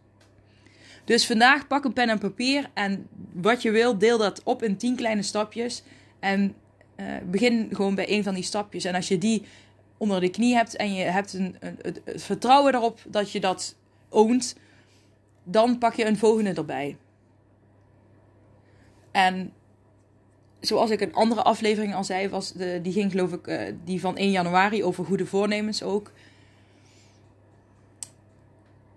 Dus 1.04 1.26
vandaag 1.26 1.66
pak 1.66 1.84
een 1.84 1.92
pen 1.92 2.08
en 2.08 2.18
papier 2.18 2.70
en 2.74 3.08
wat 3.32 3.62
je 3.62 3.70
wil, 3.70 3.98
deel 3.98 4.18
dat 4.18 4.42
op 4.44 4.62
in 4.62 4.76
10 4.76 4.96
kleine 4.96 5.22
stapjes. 5.22 5.82
En 6.20 6.54
uh, 6.96 7.06
begin 7.30 7.68
gewoon 7.72 7.94
bij 7.94 8.10
een 8.10 8.22
van 8.22 8.34
die 8.34 8.42
stapjes. 8.42 8.84
En 8.84 8.94
als 8.94 9.08
je 9.08 9.18
die 9.18 9.42
onder 9.96 10.20
de 10.20 10.28
knie 10.28 10.54
hebt 10.54 10.76
en 10.76 10.94
je 10.94 11.04
hebt 11.04 11.32
een, 11.32 11.56
een, 11.60 11.78
het, 11.82 12.00
vertrouwen 12.22 12.74
erop 12.74 13.00
dat 13.06 13.30
je 13.30 13.40
dat 13.40 13.76
oont, 14.08 14.56
dan 15.44 15.78
pak 15.78 15.94
je 15.94 16.06
een 16.06 16.18
volgende 16.18 16.52
erbij. 16.52 16.96
En 19.10 19.52
zoals 20.60 20.90
ik 20.90 21.00
een 21.00 21.14
andere 21.14 21.42
aflevering 21.42 21.94
al 21.94 22.04
zei, 22.04 22.28
was 22.28 22.52
de, 22.52 22.80
die 22.82 22.92
ging 22.92 23.10
geloof 23.10 23.32
ik, 23.32 23.46
uh, 23.46 23.60
die 23.84 24.00
van 24.00 24.16
1 24.16 24.30
januari 24.30 24.84
over 24.84 25.04
goede 25.04 25.26
voornemens 25.26 25.82
ook. 25.82 26.12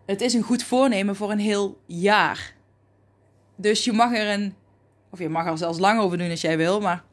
Het 0.05 0.21
is 0.21 0.33
een 0.33 0.41
goed 0.41 0.63
voornemen 0.63 1.15
voor 1.15 1.31
een 1.31 1.39
heel 1.39 1.77
jaar. 1.85 2.55
Dus 3.55 3.83
je 3.83 3.93
mag 3.93 4.13
er 4.13 4.33
een, 4.33 4.55
of 5.09 5.19
je 5.19 5.29
mag 5.29 5.45
er 5.45 5.57
zelfs 5.57 5.79
lang 5.79 5.99
over 5.99 6.17
doen 6.17 6.29
als 6.29 6.41
jij 6.41 6.57
wil, 6.57 6.79
maar 6.79 7.03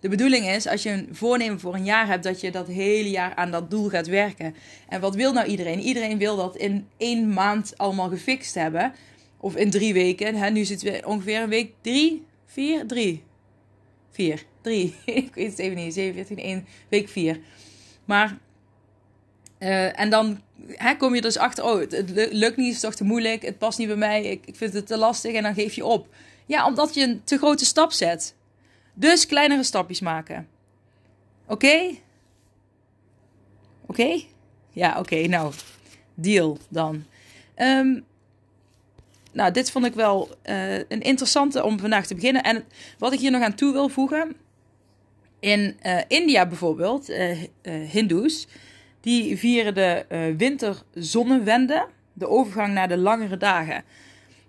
de 0.00 0.08
bedoeling 0.08 0.48
is, 0.48 0.66
als 0.66 0.82
je 0.82 0.90
een 0.90 1.08
voornemen 1.12 1.60
voor 1.60 1.74
een 1.74 1.84
jaar 1.84 2.06
hebt, 2.06 2.24
dat 2.24 2.40
je 2.40 2.50
dat 2.50 2.66
hele 2.66 3.10
jaar 3.10 3.34
aan 3.34 3.50
dat 3.50 3.70
doel 3.70 3.88
gaat 3.88 4.06
werken. 4.06 4.54
En 4.88 5.00
wat 5.00 5.14
wil 5.14 5.32
nou 5.32 5.46
iedereen? 5.46 5.80
Iedereen 5.80 6.18
wil 6.18 6.36
dat 6.36 6.56
in 6.56 6.88
één 6.96 7.32
maand 7.32 7.72
allemaal 7.76 8.08
gefixt 8.08 8.54
hebben. 8.54 8.92
Of 9.36 9.56
in 9.56 9.70
drie 9.70 9.92
weken. 9.92 10.34
Hè? 10.34 10.50
Nu 10.50 10.64
zitten 10.64 10.92
we 10.92 11.02
ongeveer 11.06 11.40
een 11.40 11.48
week 11.48 11.72
drie, 11.80 12.26
vier, 12.46 12.86
drie. 12.86 13.22
Vier, 14.10 14.42
drie. 14.60 14.94
Ik 15.04 15.34
weet 15.34 15.50
het 15.50 15.58
even 15.58 15.76
niet. 15.76 15.94
7, 15.94 16.14
14, 16.14 16.38
1, 16.38 16.66
week 16.88 17.08
vier. 17.08 17.40
Maar, 18.04 18.38
uh, 19.58 20.00
en 20.00 20.10
dan 20.10 20.40
hè, 20.66 20.96
kom 20.96 21.14
je 21.14 21.20
dus 21.20 21.36
achter, 21.36 21.64
oh, 21.64 21.80
het, 21.80 21.92
het, 21.92 22.10
lukt 22.32 22.56
niet, 22.56 22.66
het 22.66 22.74
is 22.74 22.80
toch 22.80 22.94
te 22.94 23.04
moeilijk, 23.04 23.42
het 23.42 23.58
past 23.58 23.78
niet 23.78 23.88
bij 23.88 23.96
mij, 23.96 24.24
ik, 24.24 24.46
ik 24.46 24.56
vind 24.56 24.72
het 24.72 24.86
te 24.86 24.96
lastig 24.96 25.34
en 25.34 25.42
dan 25.42 25.54
geef 25.54 25.74
je 25.74 25.84
op. 25.84 26.08
Ja, 26.46 26.66
omdat 26.66 26.94
je 26.94 27.02
een 27.02 27.20
te 27.24 27.38
grote 27.38 27.64
stap 27.64 27.92
zet. 27.92 28.34
Dus 28.94 29.26
kleinere 29.26 29.62
stapjes 29.62 30.00
maken. 30.00 30.48
Oké? 31.46 31.90
Oké? 33.86 34.22
Ja, 34.70 34.98
oké. 34.98 35.16
Nou, 35.16 35.52
deal 36.14 36.58
dan. 36.68 37.04
Um, 37.56 38.04
nou, 39.32 39.52
dit 39.52 39.70
vond 39.70 39.84
ik 39.84 39.94
wel 39.94 40.28
uh, 40.44 40.76
een 40.76 41.00
interessante 41.00 41.64
om 41.64 41.78
vandaag 41.78 42.06
te 42.06 42.14
beginnen. 42.14 42.42
En 42.42 42.64
wat 42.98 43.12
ik 43.12 43.20
hier 43.20 43.30
nog 43.30 43.42
aan 43.42 43.54
toe 43.54 43.72
wil 43.72 43.88
voegen. 43.88 44.36
In 45.40 45.78
uh, 45.86 45.98
India 46.08 46.46
bijvoorbeeld, 46.46 47.10
uh, 47.10 47.38
Hindoes, 47.62 48.46
die 49.00 49.38
vieren 49.38 49.74
de 49.74 50.04
winterzonnewende. 50.36 51.88
De 52.12 52.28
overgang 52.28 52.74
naar 52.74 52.88
de 52.88 52.96
langere 52.96 53.36
dagen. 53.36 53.84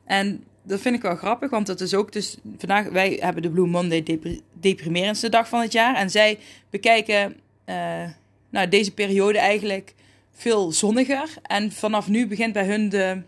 En 0.06 0.44
dat 0.72 0.82
vind 0.82 0.96
ik 0.96 1.02
wel 1.02 1.16
grappig, 1.16 1.50
want 1.50 1.68
dat 1.68 1.82
is 1.82 1.94
ook 1.94 2.12
dus 2.12 2.38
vandaag, 2.58 2.90
wij 2.90 3.18
hebben 3.22 3.42
de 3.42 3.50
Blue 3.50 3.68
Monday 3.68 4.04
depri 4.04 4.42
deprimerendste 4.54 5.30
dag 5.30 5.48
van 5.50 5.62
het 5.62 5.72
jaar. 5.72 5.96
En 5.96 6.10
zij 6.10 6.40
bekijken 6.70 7.40
uh, 7.66 8.10
nou, 8.50 8.68
deze 8.68 8.94
periode 8.94 9.38
eigenlijk 9.38 9.94
veel 10.32 10.72
zonniger. 10.72 11.34
En 11.42 11.72
vanaf 11.72 12.08
nu 12.08 12.28
begint 12.28 12.54
bij 12.54 12.66
hun 12.66 12.90
de, 12.90 13.22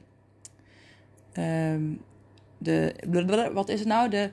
uh, 1.33 1.97
de 2.57 3.51
wat 3.53 3.69
is 3.69 3.79
het 3.79 3.87
nou? 3.87 4.09
De, 4.09 4.31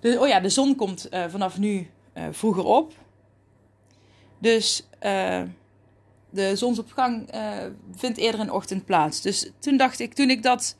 de, 0.00 0.20
oh 0.20 0.28
ja, 0.28 0.40
de 0.40 0.48
zon 0.48 0.76
komt 0.76 1.08
uh, 1.10 1.24
vanaf 1.28 1.58
nu 1.58 1.86
uh, 2.14 2.24
vroeger 2.30 2.64
op. 2.64 2.92
Dus 4.38 4.86
de 6.30 6.56
zonsopgang 6.56 7.28
vindt 7.94 8.18
eerder 8.18 8.40
in 8.40 8.46
de 8.46 8.52
ochtend 8.52 8.84
plaats. 8.84 9.20
Dus 9.20 9.50
toen 9.58 9.76
dacht 9.76 10.00
ik, 10.00 10.14
toen 10.14 10.30
ik 10.30 10.42
dat 10.42 10.76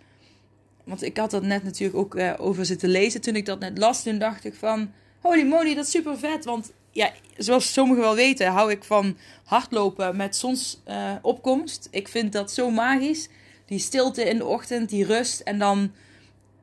want 0.85 1.03
ik 1.03 1.17
had 1.17 1.31
dat 1.31 1.43
net 1.43 1.65
natuurlijk 1.65 1.99
ook 1.99 2.15
uh, 2.15 2.33
over 2.39 2.67
zitten 2.67 2.89
lezen. 2.89 3.21
Toen 3.21 3.37
ik 3.37 3.47
dat 3.47 3.61
net 3.61 3.79
las, 3.79 4.03
toen 4.03 4.19
dacht 4.19 4.45
ik 4.45 4.55
van... 4.55 4.93
Holy 5.21 5.47
moly, 5.47 5.75
dat 5.75 5.85
is 5.85 5.91
super 5.91 6.19
vet. 6.19 6.45
Want 6.45 6.73
ja, 6.91 7.13
zoals 7.37 7.73
sommigen 7.73 8.03
wel 8.03 8.15
weten, 8.15 8.47
hou 8.47 8.71
ik 8.71 8.85
van 8.85 9.17
hardlopen 9.45 10.17
met 10.17 10.37
zonsopkomst. 10.37 11.89
Uh, 11.91 11.99
ik 12.01 12.09
vind 12.09 12.33
dat 12.33 12.53
zo 12.53 12.71
magisch. 12.71 13.29
Die 13.67 13.79
stilte 13.79 14.25
in 14.25 14.37
de 14.37 14.45
ochtend, 14.45 14.89
die 14.89 15.05
rust 15.05 15.41
en 15.41 15.59
dan, 15.59 15.93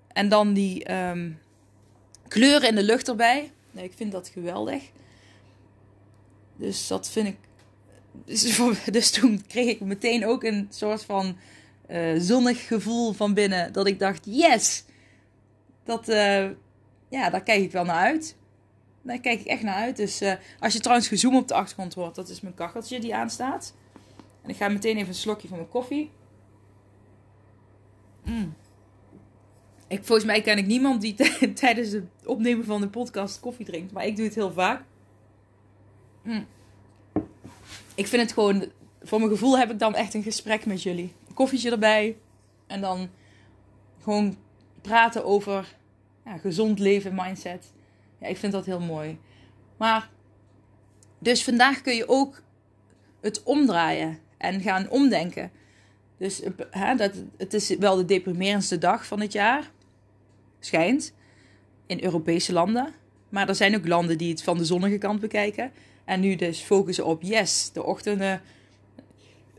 en 0.08 0.30
dan 0.30 0.54
die 0.54 0.94
um, 0.94 1.40
kleuren 2.28 2.70
in 2.70 2.76
de 2.76 2.84
lucht 2.84 3.08
erbij. 3.08 3.52
Nee, 3.72 3.84
ik 3.84 3.94
vind 3.96 4.12
dat 4.12 4.30
geweldig. 4.34 4.84
Dus 6.56 6.88
dat 6.88 7.10
vind 7.10 7.28
ik. 7.28 7.38
Dus, 8.26 8.60
dus 8.92 9.12
toen 9.12 9.44
kreeg 9.48 9.68
ik 9.68 9.80
meteen 9.80 10.26
ook 10.26 10.44
een 10.44 10.68
soort 10.70 11.04
van 11.04 11.38
uh, 11.90 12.20
zonnig 12.20 12.68
gevoel 12.68 13.12
van 13.14 13.34
binnen. 13.34 13.74
Dat 13.74 13.88
ik 13.88 14.00
dacht, 14.00 14.26
yes! 14.26 14.84
Dat, 15.84 16.10
uh, 16.10 16.50
ja, 17.10 17.30
daar 17.30 17.44
kijk 17.44 17.62
ik 17.62 17.72
wel 17.72 17.86
naar 17.86 18.06
uit. 18.06 18.38
Daar 19.02 19.20
kijk 19.20 19.40
ik 19.40 19.46
echt 19.46 19.64
naar 19.64 19.76
uit. 19.76 19.98
Dus 19.98 20.22
uh, 20.22 20.34
als 20.60 20.74
je 20.74 20.80
trouwens 20.80 21.08
gezoom 21.08 21.36
op 21.36 21.48
de 21.48 21.54
achtergrond 21.54 21.94
hoort, 21.94 22.16
dat 22.16 22.30
is 22.30 22.42
mijn 22.42 22.54
kacheltje 22.54 23.00
die 23.00 23.16
aanstaat. 23.16 23.74
En 24.42 24.50
ik 24.50 24.56
ga 24.56 24.68
meteen 24.68 24.96
even 24.96 25.08
een 25.08 25.14
slokje 25.14 25.48
van 25.48 25.58
mijn 25.58 25.70
koffie. 25.70 26.12
Mm. 28.24 28.54
Ik, 29.88 30.04
volgens 30.04 30.28
mij 30.28 30.42
ken 30.42 30.58
ik 30.58 30.66
niemand 30.66 31.02
die 31.02 31.16
tijdens 31.54 31.92
het 31.92 32.06
opnemen 32.26 32.66
van 32.66 32.82
de 32.82 32.90
podcast 32.90 33.40
koffie 33.40 33.66
drinkt. 33.66 33.92
Maar 33.92 34.06
ik 34.06 34.16
doe 34.16 34.26
het 34.26 34.36
heel 34.36 34.52
vaak. 34.52 34.84
Mm. 36.24 36.46
Ik 37.96 38.08
vind 38.08 38.22
het 38.22 38.32
gewoon... 38.32 38.66
Voor 39.02 39.20
mijn 39.20 39.32
gevoel 39.32 39.58
heb 39.58 39.72
ik 39.72 39.80
dan 39.80 39.96
echt 39.96 40.14
een 40.14 40.24
gesprek 40.24 40.66
met 40.66 40.84
jullie 40.84 41.14
koffietje 41.40 41.72
erbij. 41.72 42.18
En 42.68 42.82
dan 42.82 43.10
gewoon 44.02 44.38
praten 44.82 45.26
over 45.26 45.76
ja, 46.26 46.38
gezond 46.38 46.80
leven, 46.80 47.16
mindset. 47.16 47.74
Ja, 48.20 48.28
ik 48.28 48.38
vind 48.38 48.52
dat 48.52 48.66
heel 48.66 48.80
mooi. 48.80 49.18
Maar, 49.78 50.10
dus 51.20 51.44
vandaag 51.44 51.82
kun 51.82 51.96
je 51.96 52.08
ook 52.08 52.42
het 53.22 53.44
omdraaien 53.44 54.20
en 54.38 54.62
gaan 54.62 54.90
omdenken. 54.90 55.52
Dus 56.18 56.42
hè, 56.70 56.96
dat, 56.96 57.12
het 57.38 57.54
is 57.54 57.76
wel 57.78 57.96
de 57.96 58.06
deprimerendste 58.06 58.78
dag 58.78 59.06
van 59.06 59.22
het 59.22 59.32
jaar. 59.32 59.72
Schijnt. 60.60 61.14
In 61.86 62.04
Europese 62.04 62.54
landen. 62.54 62.94
Maar 63.30 63.50
er 63.50 63.56
zijn 63.56 63.76
ook 63.76 63.88
landen 63.88 64.18
die 64.18 64.30
het 64.30 64.44
van 64.44 64.58
de 64.58 64.66
zonnige 64.66 64.98
kant 64.98 65.20
bekijken. 65.20 65.72
En 66.06 66.20
nu 66.20 66.36
dus 66.36 66.60
focussen 66.60 67.06
op 67.06 67.22
yes, 67.22 67.70
de 67.74 67.84
ochtenden 67.84 68.42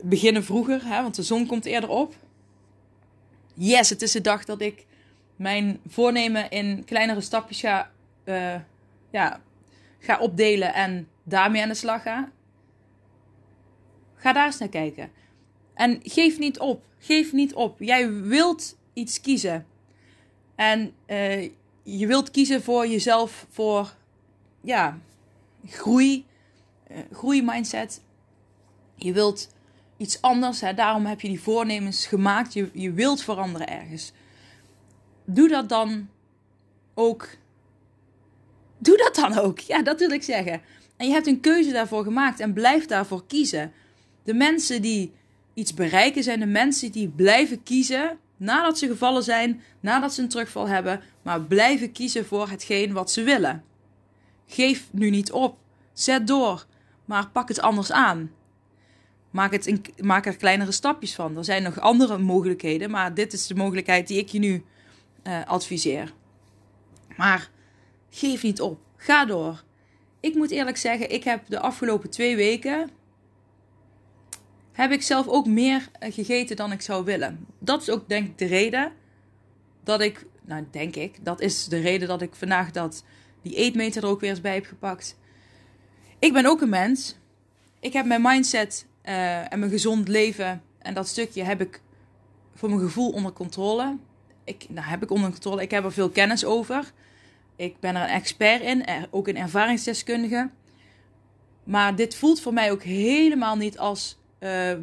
beginnen 0.01 0.43
vroeger, 0.43 0.85
hè, 0.85 1.01
want 1.01 1.15
de 1.15 1.23
zon 1.23 1.45
komt 1.45 1.65
eerder 1.65 1.89
op. 1.89 2.15
Yes, 3.53 3.89
het 3.89 4.01
is 4.01 4.11
de 4.11 4.21
dag 4.21 4.45
dat 4.45 4.61
ik 4.61 4.85
mijn 5.35 5.79
voornemen 5.87 6.49
in 6.49 6.83
kleinere 6.85 7.21
stapjes 7.21 7.59
ga, 7.59 7.91
uh, 8.25 8.55
ja, 9.11 9.41
ga 9.99 10.19
opdelen 10.19 10.73
en 10.73 11.07
daarmee 11.23 11.61
aan 11.61 11.67
de 11.67 11.73
slag 11.73 12.01
ga. 12.01 12.31
Ga 14.15 14.33
daar 14.33 14.45
eens 14.45 14.57
naar 14.57 14.69
kijken. 14.69 15.11
En 15.73 15.99
geef 16.03 16.39
niet 16.39 16.59
op. 16.59 16.83
Geef 16.99 17.33
niet 17.33 17.53
op. 17.53 17.79
Jij 17.79 18.13
wilt 18.13 18.77
iets 18.93 19.21
kiezen. 19.21 19.65
En 20.55 20.93
uh, 21.07 21.41
je 21.83 22.07
wilt 22.07 22.31
kiezen 22.31 22.63
voor 22.63 22.87
jezelf, 22.87 23.45
voor 23.49 23.93
ja, 24.61 24.99
groei, 25.67 26.25
uh, 26.91 26.97
groeimindset. 27.11 28.01
Je 28.95 29.13
wilt 29.13 29.49
iets 30.01 30.21
anders. 30.21 30.61
Hè? 30.61 30.73
Daarom 30.73 31.05
heb 31.05 31.21
je 31.21 31.27
die 31.27 31.41
voornemens 31.41 32.05
gemaakt. 32.05 32.53
Je, 32.53 32.69
je 32.73 32.91
wilt 32.91 33.23
veranderen 33.23 33.67
ergens. 33.67 34.11
Doe 35.25 35.47
dat 35.47 35.69
dan 35.69 36.09
ook. 36.93 37.27
Doe 38.77 38.97
dat 38.97 39.15
dan 39.15 39.37
ook. 39.37 39.59
Ja, 39.59 39.81
dat 39.81 39.99
wil 39.99 40.11
ik 40.11 40.23
zeggen. 40.23 40.61
En 40.97 41.07
je 41.07 41.13
hebt 41.13 41.27
een 41.27 41.39
keuze 41.39 41.71
daarvoor 41.71 42.03
gemaakt 42.03 42.39
en 42.39 42.53
blijf 42.53 42.85
daarvoor 42.85 43.25
kiezen. 43.27 43.71
De 44.23 44.33
mensen 44.33 44.81
die 44.81 45.13
iets 45.53 45.73
bereiken 45.73 46.23
zijn 46.23 46.39
de 46.39 46.45
mensen 46.45 46.91
die 46.91 47.07
blijven 47.07 47.63
kiezen 47.63 48.17
nadat 48.37 48.77
ze 48.77 48.87
gevallen 48.87 49.23
zijn, 49.23 49.61
nadat 49.79 50.13
ze 50.13 50.21
een 50.21 50.29
terugval 50.29 50.67
hebben, 50.67 51.01
maar 51.21 51.41
blijven 51.41 51.91
kiezen 51.91 52.25
voor 52.25 52.49
hetgeen 52.49 52.93
wat 52.93 53.11
ze 53.11 53.23
willen. 53.23 53.63
Geef 54.47 54.87
nu 54.91 55.09
niet 55.09 55.31
op. 55.31 55.57
Zet 55.93 56.27
door. 56.27 56.65
Maar 57.05 57.29
pak 57.29 57.47
het 57.47 57.61
anders 57.61 57.91
aan. 57.91 58.31
Maak, 59.31 59.51
het 59.51 59.65
in, 59.65 59.85
maak 60.01 60.25
er 60.25 60.37
kleinere 60.37 60.71
stapjes 60.71 61.15
van. 61.15 61.37
Er 61.37 61.45
zijn 61.45 61.63
nog 61.63 61.79
andere 61.79 62.17
mogelijkheden, 62.17 62.89
maar 62.89 63.13
dit 63.13 63.33
is 63.33 63.47
de 63.47 63.55
mogelijkheid 63.55 64.07
die 64.07 64.17
ik 64.17 64.29
je 64.29 64.39
nu 64.39 64.65
uh, 65.23 65.45
adviseer. 65.45 66.13
Maar 67.17 67.49
geef 68.09 68.43
niet 68.43 68.61
op. 68.61 68.79
Ga 68.97 69.25
door. 69.25 69.63
Ik 70.19 70.35
moet 70.35 70.51
eerlijk 70.51 70.77
zeggen, 70.77 71.11
ik 71.11 71.23
heb 71.23 71.47
de 71.47 71.59
afgelopen 71.59 72.09
twee 72.09 72.35
weken. 72.35 72.89
Heb 74.71 74.91
ik 74.91 75.01
zelf 75.01 75.27
ook 75.27 75.45
meer 75.45 75.89
eh, 75.99 76.13
gegeten 76.13 76.55
dan 76.55 76.71
ik 76.71 76.81
zou 76.81 77.05
willen. 77.05 77.45
Dat 77.59 77.81
is 77.81 77.89
ook 77.89 78.09
denk 78.09 78.27
ik 78.27 78.37
de 78.37 78.45
reden 78.45 78.91
dat 79.83 80.01
ik. 80.01 80.25
Nou, 80.45 80.65
denk 80.71 80.95
ik. 80.95 81.25
Dat 81.25 81.41
is 81.41 81.65
de 81.65 81.79
reden 81.79 82.07
dat 82.07 82.21
ik 82.21 82.35
vandaag 82.35 82.71
dat, 82.71 83.03
die 83.41 83.55
eetmeter 83.55 84.03
er 84.03 84.09
ook 84.09 84.19
weer 84.19 84.29
eens 84.29 84.41
bij 84.41 84.53
heb 84.53 84.65
gepakt. 84.65 85.17
Ik 86.19 86.33
ben 86.33 86.45
ook 86.45 86.61
een 86.61 86.69
mens. 86.69 87.17
Ik 87.79 87.93
heb 87.93 88.05
mijn 88.05 88.21
mindset 88.21 88.85
uh, 89.05 89.53
en 89.53 89.59
mijn 89.59 89.71
gezond 89.71 90.07
leven. 90.07 90.61
En 90.77 90.93
dat 90.93 91.07
stukje 91.07 91.43
heb 91.43 91.61
ik 91.61 91.81
voor 92.55 92.69
mijn 92.69 92.81
gevoel 92.81 93.11
onder 93.11 93.33
controle. 93.33 93.97
Ik, 94.43 94.65
nou, 94.69 94.87
heb 94.87 95.03
ik 95.03 95.11
onder 95.11 95.29
controle. 95.29 95.61
Ik 95.61 95.71
heb 95.71 95.83
er 95.83 95.91
veel 95.91 96.09
kennis 96.09 96.45
over. 96.45 96.91
Ik 97.55 97.79
ben 97.79 97.95
er 97.95 98.01
een 98.01 98.15
expert 98.15 98.61
in, 98.61 98.85
ook 99.09 99.27
een 99.27 99.37
ervaringsdeskundige. 99.37 100.49
Maar 101.63 101.95
dit 101.95 102.15
voelt 102.15 102.41
voor 102.41 102.53
mij 102.53 102.71
ook 102.71 102.83
helemaal 102.83 103.55
niet 103.55 103.77
als 103.77 104.17
uh, 104.39 104.73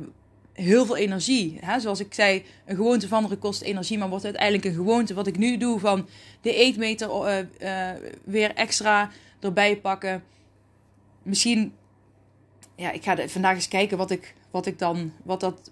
heel 0.53 0.87
veel 0.87 0.97
energie. 0.97 1.59
Hè? 1.61 1.81
Zoals 1.81 2.01
ik 2.01 2.15
zei, 2.15 2.45
een 2.67 2.77
gewoonte 2.77 3.09
van 3.09 3.19
andere 3.19 3.37
kost 3.37 3.63
energie, 3.63 3.99
maar 3.99 4.09
wordt 4.09 4.25
uiteindelijk 4.25 4.65
een 4.65 4.75
gewoonte. 4.75 5.15
Wat 5.15 5.27
ik 5.27 5.39
nu 5.39 5.57
doe 5.57 5.79
van 5.79 6.09
de 6.41 6.55
eetmeter 6.55 7.11
uh, 7.61 7.91
weer 8.25 8.55
extra 8.55 9.11
erbij 9.41 9.77
pakken. 9.77 10.23
Misschien, 11.23 11.73
ja, 12.79 12.91
ik 12.91 13.03
ga 13.03 13.29
vandaag 13.29 13.55
eens 13.55 13.69
kijken 13.69 13.99
wat 13.99 14.11
ik, 14.11 14.35
wat 14.51 14.67
ik 14.67 14.79
dan, 14.79 15.13
wat 15.23 15.41
dat 15.41 15.71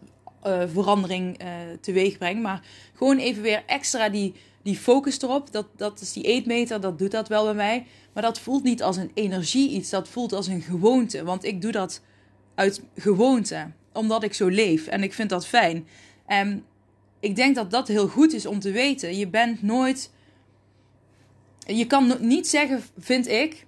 verandering 0.73 1.39
teweeg 1.81 2.19
brengt. 2.19 2.43
Maar 2.43 2.63
gewoon 2.95 3.19
even 3.19 3.43
weer 3.43 3.63
extra 3.67 4.09
die 4.09 4.35
die 4.63 4.77
focus 4.77 5.23
erop. 5.23 5.53
Dat, 5.53 5.67
dat 5.77 6.01
is 6.01 6.13
die 6.13 6.23
eetmeter, 6.23 6.81
dat 6.81 6.99
doet 6.99 7.11
dat 7.11 7.29
wel 7.29 7.45
bij 7.45 7.55
mij. 7.55 7.87
Maar 8.13 8.23
dat 8.23 8.41
voelt 8.41 8.63
niet 8.63 8.83
als 8.83 8.97
een 8.97 9.11
energie 9.15 9.71
iets, 9.71 9.91
dat 9.91 10.09
voelt 10.09 10.33
als 10.33 10.47
een 10.47 10.63
gewoonte. 10.63 11.25
Want 11.25 11.45
ik 11.45 11.63
doe 11.63 11.73
dat 11.73 12.03
uit 12.55 12.83
gewoonte, 12.97 13.71
omdat 13.93 14.23
ik 14.23 14.35
zo 14.35 14.49
leef 14.49 14.87
en 14.87 15.03
ik 15.03 15.13
vind 15.13 15.31
dat 15.31 15.47
fijn. 15.47 15.87
En 16.27 16.65
ik 17.21 17.37
denk 17.37 17.55
dat 17.55 17.71
dat 17.71 17.89
heel 17.89 18.09
goed 18.09 18.33
is 18.33 18.47
om 18.47 18.59
te 18.61 18.71
weten. 18.71 19.17
Je 19.17 19.29
bent 19.29 19.63
nooit. 19.63 20.11
Je 21.67 21.87
kan 21.87 22.17
niet 22.21 22.49
zeggen, 22.49 22.83
vind 22.99 23.29
ik. 23.29 23.67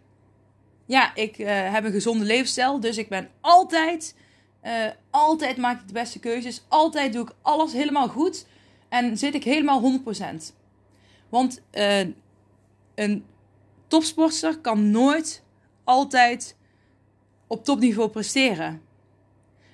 Ja, 0.88 1.14
ik 1.14 1.38
uh, 1.38 1.46
heb 1.72 1.84
een 1.84 1.92
gezonde 1.92 2.24
levensstijl, 2.24 2.80
dus 2.80 2.96
ik 2.98 3.08
ben 3.08 3.30
altijd. 3.40 4.14
Uh, 4.62 4.86
altijd 5.10 5.56
maak 5.56 5.80
ik 5.80 5.86
de 5.86 5.92
beste 5.92 6.18
keuzes. 6.18 6.62
Altijd 6.68 7.12
doe 7.12 7.22
ik 7.22 7.34
alles 7.42 7.72
helemaal 7.72 8.08
goed. 8.08 8.46
En 8.88 9.18
zit 9.18 9.34
ik 9.34 9.44
helemaal 9.44 10.00
100%. 10.00 10.24
Want 11.28 11.62
uh, 11.72 12.00
een 12.94 13.24
topsporter 13.86 14.58
kan 14.58 14.90
nooit 14.90 15.42
altijd 15.84 16.56
op 17.46 17.64
topniveau 17.64 18.08
presteren. 18.08 18.82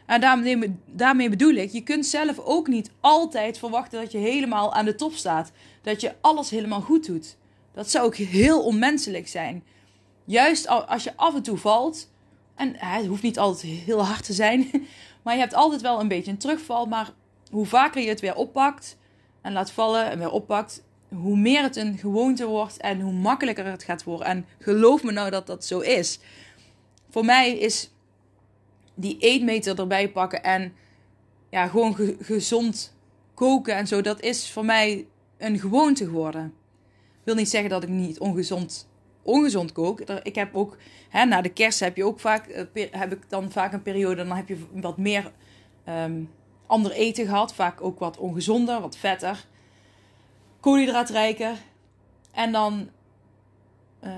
En 0.07 0.20
daarmee, 0.20 0.77
daarmee 0.87 1.29
bedoel 1.29 1.55
ik, 1.55 1.72
je 1.72 1.83
kunt 1.83 2.07
zelf 2.07 2.38
ook 2.38 2.66
niet 2.66 2.90
altijd 3.00 3.59
verwachten 3.59 4.00
dat 4.00 4.12
je 4.12 4.18
helemaal 4.18 4.72
aan 4.72 4.85
de 4.85 4.94
top 4.94 5.12
staat. 5.12 5.53
Dat 5.83 6.00
je 6.00 6.14
alles 6.20 6.50
helemaal 6.50 6.81
goed 6.81 7.07
doet. 7.07 7.37
Dat 7.72 7.90
zou 7.90 8.07
ook 8.07 8.16
heel 8.16 8.64
onmenselijk 8.64 9.29
zijn. 9.29 9.64
Juist 10.25 10.69
als 10.69 11.05
je 11.05 11.17
af 11.17 11.35
en 11.35 11.43
toe 11.43 11.59
valt, 11.59 12.11
en 12.55 12.75
het 12.77 13.07
hoeft 13.07 13.23
niet 13.23 13.39
altijd 13.39 13.73
heel 13.73 14.05
hard 14.05 14.25
te 14.25 14.33
zijn, 14.33 14.71
maar 15.23 15.35
je 15.35 15.41
hebt 15.41 15.55
altijd 15.55 15.81
wel 15.81 16.01
een 16.01 16.09
beetje 16.09 16.31
een 16.31 16.39
terugval. 16.39 16.87
Maar 16.87 17.13
hoe 17.51 17.67
vaker 17.67 18.03
je 18.03 18.09
het 18.09 18.21
weer 18.21 18.35
oppakt 18.35 18.99
en 19.41 19.53
laat 19.53 19.71
vallen 19.71 20.11
en 20.11 20.19
weer 20.19 20.31
oppakt, 20.31 20.83
hoe 21.09 21.37
meer 21.37 21.63
het 21.63 21.77
een 21.77 21.99
gewoonte 21.99 22.47
wordt 22.47 22.77
en 22.77 23.01
hoe 23.01 23.13
makkelijker 23.13 23.65
het 23.65 23.83
gaat 23.83 24.05
worden. 24.05 24.27
En 24.27 24.47
geloof 24.59 25.03
me 25.03 25.13
nou 25.13 25.31
dat 25.31 25.47
dat 25.47 25.65
zo 25.65 25.81
is. 25.81 26.19
Voor 27.11 27.25
mij 27.25 27.59
is 27.59 27.91
die 28.95 29.19
eetmeter 29.19 29.79
erbij 29.79 30.11
pakken 30.11 30.43
en 30.43 30.73
ja, 31.51 31.67
gewoon 31.67 32.17
gezond 32.21 32.95
koken 33.35 33.75
en 33.75 33.87
zo, 33.87 34.01
dat 34.01 34.21
is 34.21 34.51
voor 34.51 34.65
mij 34.65 35.07
een 35.39 35.59
gewoonte 35.59 36.05
geworden. 36.05 36.55
Ik 37.13 37.25
wil 37.25 37.35
niet 37.35 37.51
zeggen 37.51 37.71
dat 37.71 37.83
ik 37.83 37.89
niet 37.89 38.19
ongezond, 38.19 38.89
ongezond 39.25 39.73
kook. 39.73 40.01
Ik 40.01 40.35
heb 40.35 40.55
ook, 40.55 40.77
hè, 41.09 41.25
na 41.25 41.41
de 41.41 41.49
kerst 41.49 41.81
heb 41.81 41.97
je 41.97 42.05
ook 42.05 42.21
vaak, 42.21 42.47
eh, 42.47 42.87
heb 42.91 43.13
ik 43.13 43.31
dan 43.31 43.51
vaak 43.51 43.73
een 43.73 43.83
periode, 43.83 44.25
dan 44.27 44.37
heb 44.37 44.49
je 44.49 44.57
wat 44.73 44.97
meer 44.97 45.33
um, 45.89 46.31
ander 46.67 46.93
eten 46.93 47.27
gehad. 47.27 47.55
Vaak 47.55 47.83
ook 47.83 47.99
wat 47.99 48.19
ongezonder, 48.19 48.81
wat 48.81 48.97
vetter 48.97 49.47
koolhydraatrijker. 50.65 51.57
En 52.33 52.53
dan 52.53 52.89
uh, 54.05 54.11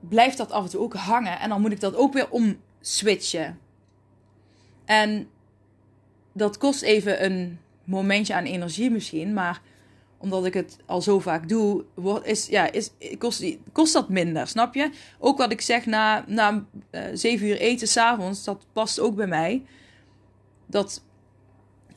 blijft 0.00 0.36
dat 0.36 0.50
af 0.50 0.64
en 0.64 0.70
toe 0.70 0.80
ook 0.80 0.94
hangen. 0.94 1.38
En 1.38 1.48
dan 1.48 1.60
moet 1.60 1.72
ik 1.72 1.80
dat 1.80 1.96
ook 1.96 2.12
weer 2.12 2.28
omswitchen. 2.30 3.58
En 4.84 5.28
dat 6.32 6.58
kost 6.58 6.82
even 6.82 7.24
een 7.24 7.58
momentje 7.84 8.34
aan 8.34 8.44
energie 8.44 8.90
misschien. 8.90 9.32
Maar 9.32 9.60
omdat 10.18 10.44
ik 10.44 10.54
het 10.54 10.76
al 10.86 11.02
zo 11.02 11.18
vaak 11.18 11.48
doe, 11.48 11.84
is, 12.22 12.46
ja, 12.46 12.72
is, 12.72 12.90
kost, 13.18 13.44
kost 13.72 13.92
dat 13.92 14.08
minder, 14.08 14.46
snap 14.46 14.74
je? 14.74 14.90
Ook 15.18 15.38
wat 15.38 15.52
ik 15.52 15.60
zeg 15.60 15.86
na, 15.86 16.24
na 16.26 16.64
uh, 16.90 17.00
7 17.12 17.46
uur 17.46 17.56
eten 17.56 17.88
s'avonds, 17.88 18.44
dat 18.44 18.66
past 18.72 19.00
ook 19.00 19.14
bij 19.14 19.26
mij. 19.26 19.62
Dat 20.66 21.02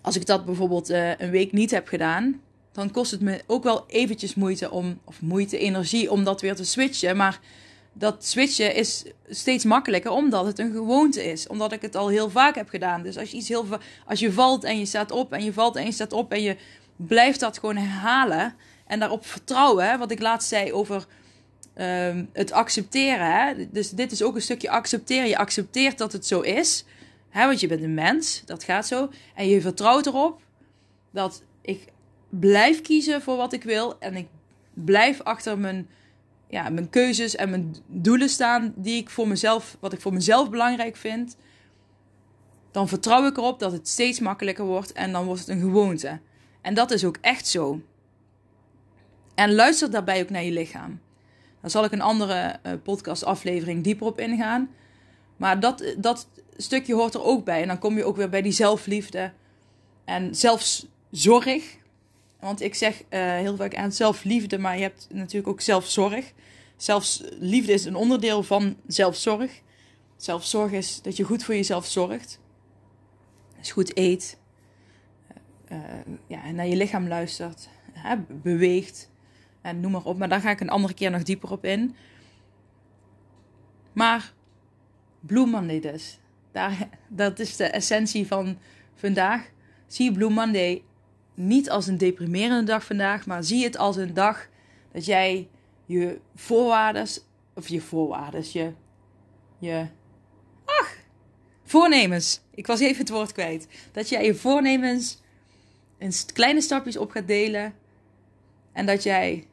als 0.02 0.16
ik 0.16 0.26
dat 0.26 0.46
bijvoorbeeld 0.46 0.90
uh, 0.90 1.20
een 1.20 1.30
week 1.30 1.52
niet 1.52 1.72
heb 1.72 1.88
gedaan, 1.88 2.42
dan 2.72 2.92
kost 2.92 3.12
het 3.12 3.22
me 3.22 3.42
ook 3.48 3.64
wel 3.64 3.84
eventjes 3.88 4.36
moeite 4.36 4.72
om, 4.72 5.00
of 5.04 5.22
moeite, 5.22 5.58
energie 5.58 6.12
om 6.12 6.24
dat 6.24 6.42
weer 6.42 6.56
te 6.56 6.66
switchen. 6.66 7.18
Maar 7.18 7.40
dat 7.94 8.26
switchen 8.26 8.76
is 8.76 9.04
steeds 9.30 9.64
makkelijker 9.64 10.12
omdat 10.12 10.46
het 10.46 10.60
een 10.60 10.72
gewoonte 10.72 11.24
is. 11.24 11.48
Omdat 11.48 11.72
ik 11.72 11.82
het 11.82 11.96
al 11.96 12.08
heel 12.08 12.30
vaak 12.30 12.56
heb 12.56 12.70
gedaan. 12.70 13.04
Dus 13.04 13.18
als 13.18 13.32
je 13.32 13.38
iets 13.38 13.48
heel 13.48 13.66
als 14.06 14.20
je 14.20 14.32
valt 14.32 14.64
en 14.64 14.80
je 14.80 14.86
staat 14.86 15.12
op 15.12 15.34
en 15.34 15.44
je 15.44 15.54
valt 15.54 15.76
en 15.76 15.86
je 15.86 15.92
staat 15.92 16.14
op 16.14 16.32
en 16.32 16.42
je 16.42 16.56
blijft 17.08 17.40
dat 17.40 17.60
gewoon 17.60 17.78
herhalen 17.78 18.56
en 18.88 19.00
daarop 19.00 19.26
vertrouwen, 19.26 20.00
wat 20.00 20.12
ik 20.12 20.20
laatst 20.20 20.50
zei 20.50 20.74
over 20.74 21.08
um, 21.76 22.30
het 22.34 22.52
accepteren. 22.52 23.32
Hè? 23.32 23.70
Dus 23.70 23.90
dit 23.90 24.12
is 24.12 24.24
ook 24.24 24.36
een 24.36 24.42
stukje 24.42 24.70
accepteren. 24.70 25.28
Je 25.28 25.38
accepteert 25.38 25.98
dat 25.98 26.12
het 26.12 26.26
zo 26.26 26.40
is. 26.40 26.86
Hè? 27.30 27.46
Want 27.46 27.60
je 27.60 27.68
bent 27.68 27.84
een 27.84 27.94
mens, 27.94 28.42
dat 28.46 28.64
gaat 28.64 28.88
zo. 28.88 29.10
En 29.36 29.48
je 29.48 29.62
vertrouwt 29.62 30.06
erop 30.06 30.42
dat 31.12 31.44
ik 31.62 31.88
blijf 32.30 32.82
kiezen 32.82 33.22
voor 33.22 33.38
wat 33.38 33.54
ik 33.54 33.64
wil. 33.64 34.00
En 34.00 34.16
ik 34.16 34.28
blijf 34.74 35.22
achter 35.22 35.58
mijn, 35.58 35.90
ja, 36.50 36.70
mijn 36.70 36.90
keuzes 36.90 37.36
en 37.36 37.50
mijn 37.50 37.76
doelen 37.86 38.30
staan 38.30 38.74
die 38.76 39.02
ik 39.02 39.10
voor 39.10 39.28
mezelf, 39.28 39.78
wat 39.80 39.94
ik 39.94 40.02
voor 40.02 40.14
mezelf 40.14 40.50
belangrijk 40.50 40.96
vind. 40.96 41.38
Dan 42.72 42.88
vertrouw 42.88 43.26
ik 43.26 43.38
erop 43.38 43.60
dat 43.60 43.72
het 43.72 43.88
steeds 43.88 44.20
makkelijker 44.20 44.66
wordt 44.66 44.92
en 44.92 45.12
dan 45.12 45.26
wordt 45.26 45.40
het 45.40 45.50
een 45.50 45.60
gewoonte. 45.60 46.20
En 46.62 46.74
dat 46.74 46.92
is 46.92 47.06
ook 47.06 47.18
echt 47.22 47.48
zo. 47.48 47.82
En 49.36 49.54
luister 49.54 49.92
daarbij 49.92 50.22
ook 50.22 50.30
naar 50.30 50.44
je 50.44 50.52
lichaam. 50.52 51.00
Daar 51.62 51.72
zal 51.72 51.84
ik 51.84 51.92
een 51.92 52.02
andere 52.02 52.60
uh, 52.66 52.74
podcastaflevering 52.84 53.84
dieper 53.84 54.08
op 54.08 54.20
ingaan. 54.20 54.70
Maar 55.38 55.60
dat, 55.60 55.96
dat 55.98 56.28
stukje 56.58 56.94
hoort 56.94 57.14
er 57.14 57.24
ook 57.24 57.46
bij. 57.46 57.62
En 57.62 57.68
dan 57.68 57.80
kom 57.80 57.98
je 57.98 58.06
ook 58.06 58.16
weer 58.16 58.30
bij 58.30 58.42
die 58.42 58.52
zelfliefde 58.52 59.32
en 60.06 60.36
zelfzorg. 60.36 61.78
Want 62.40 62.62
ik 62.62 62.76
zeg 62.76 63.02
uh, 63.02 63.20
heel 63.20 63.56
vaak 63.56 63.76
aan 63.76 63.92
zelfliefde, 63.92 64.58
maar 64.58 64.76
je 64.76 64.82
hebt 64.82 65.08
natuurlijk 65.12 65.48
ook 65.48 65.62
zelfzorg. 65.62 66.34
Zelfliefde 66.78 67.74
is 67.74 67.86
een 67.86 67.96
onderdeel 67.96 68.44
van 68.44 68.76
zelfzorg. 68.88 69.62
Zelfzorg 70.18 70.72
is 70.72 71.02
dat 71.02 71.18
je 71.18 71.24
goed 71.24 71.44
voor 71.44 71.56
jezelf 71.56 71.86
zorgt. 71.86 72.40
Dus 73.60 73.72
goed 73.72 73.98
eet. 73.98 74.38
Uh, 75.72 75.78
ja, 76.28 76.52
naar 76.52 76.68
je 76.68 76.76
lichaam 76.76 77.08
luistert. 77.08 77.70
Hè, 77.92 78.16
beweegt. 78.18 79.10
En 79.62 79.80
noem 79.80 79.92
maar 79.92 80.04
op. 80.04 80.18
Maar 80.18 80.30
daar 80.30 80.42
ga 80.42 80.50
ik 80.50 80.60
een 80.60 80.70
andere 80.70 80.94
keer 80.94 81.12
nog 81.12 81.24
dieper 81.24 81.52
op 81.52 81.66
in. 81.66 81.96
Maar 83.94 84.34
Blue 85.20 85.46
Monday 85.46 85.80
dus. 85.80 86.20
Daar, 86.52 86.90
dat 87.08 87.40
is 87.40 87.56
de 87.56 87.66
essentie 87.66 88.28
van 88.28 88.58
vandaag. 88.96 89.50
Zie 89.88 90.12
Blue 90.12 90.30
Monday 90.30 90.84
niet 91.34 91.70
als 91.70 91.88
een 91.88 91.98
deprimerende 91.98 92.64
dag 92.64 92.86
vandaag, 92.86 93.26
maar 93.26 93.44
zie 93.44 93.64
het 93.64 93.78
als 93.78 93.96
een 93.96 94.14
dag 94.14 94.48
dat 94.92 95.06
jij 95.06 95.50
je 95.86 96.20
voorwaarden, 96.36 97.08
of 97.54 97.68
je 97.68 97.82
voorwaarden, 97.82 98.44
je, 98.52 98.74
je 99.60 99.88
Voornemens. 101.72 102.42
Ik 102.56 102.68
was 102.68 102.80
even 102.80 102.98
het 102.98 103.10
woord 103.10 103.32
kwijt. 103.32 103.68
Dat 103.92 104.10
jij 104.10 104.26
je 104.26 104.36
voornemens 104.36 105.22
in 106.02 106.14
kleine 106.34 106.62
stapjes 106.62 106.98
op 106.98 107.12
gaat 107.12 107.28
delen. 107.28 107.74
En 108.72 108.86
dat 108.86 109.04
jij 109.04 109.48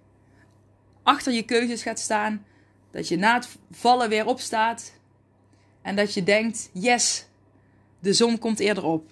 achter 1.03 1.33
je 1.33 1.43
keuzes 1.43 1.83
gaat 1.83 1.99
staan. 1.99 2.45
Dat 2.91 3.09
je 3.09 3.17
na 3.17 3.35
het 3.35 3.57
vallen 3.71 4.09
weer 4.09 4.27
opstaat. 4.27 4.93
En 5.83 5.97
dat 5.97 6.15
je 6.15 6.23
denkt: 6.23 6.71
yes, 6.73 7.27
de 7.99 8.13
zon 8.13 8.39
komt 8.39 8.61
eerder 8.61 8.85
op. 8.85 9.11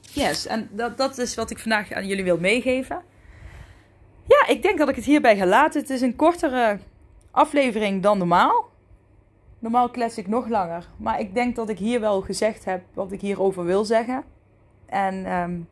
Yes, 0.00 0.46
en 0.46 0.68
dat, 0.72 0.96
dat 0.96 1.18
is 1.18 1.34
wat 1.34 1.50
ik 1.50 1.58
vandaag 1.58 1.92
aan 1.92 2.06
jullie 2.06 2.24
wil 2.24 2.38
meegeven. 2.38 3.02
Ja, 4.26 4.46
ik 4.46 4.62
denk 4.62 4.78
dat 4.78 4.88
ik 4.88 4.96
het 4.96 5.04
hierbij 5.04 5.36
ga 5.36 5.46
laten. 5.46 5.80
Het 5.80 5.90
is 5.90 6.00
een 6.00 6.16
kortere 6.16 6.78
aflevering 7.30 8.02
dan 8.02 8.18
normaal. 8.18 8.68
Normaal 9.58 9.90
klets 9.90 10.18
ik 10.18 10.26
nog 10.26 10.48
langer. 10.48 10.88
Maar 10.96 11.20
ik 11.20 11.34
denk 11.34 11.56
dat 11.56 11.68
ik 11.68 11.78
hier 11.78 12.00
wel 12.00 12.20
gezegd 12.20 12.64
heb 12.64 12.82
wat 12.92 13.12
ik 13.12 13.20
hierover 13.20 13.64
wil 13.64 13.84
zeggen. 13.84 14.24
En 14.86 15.32
um, 15.32 15.68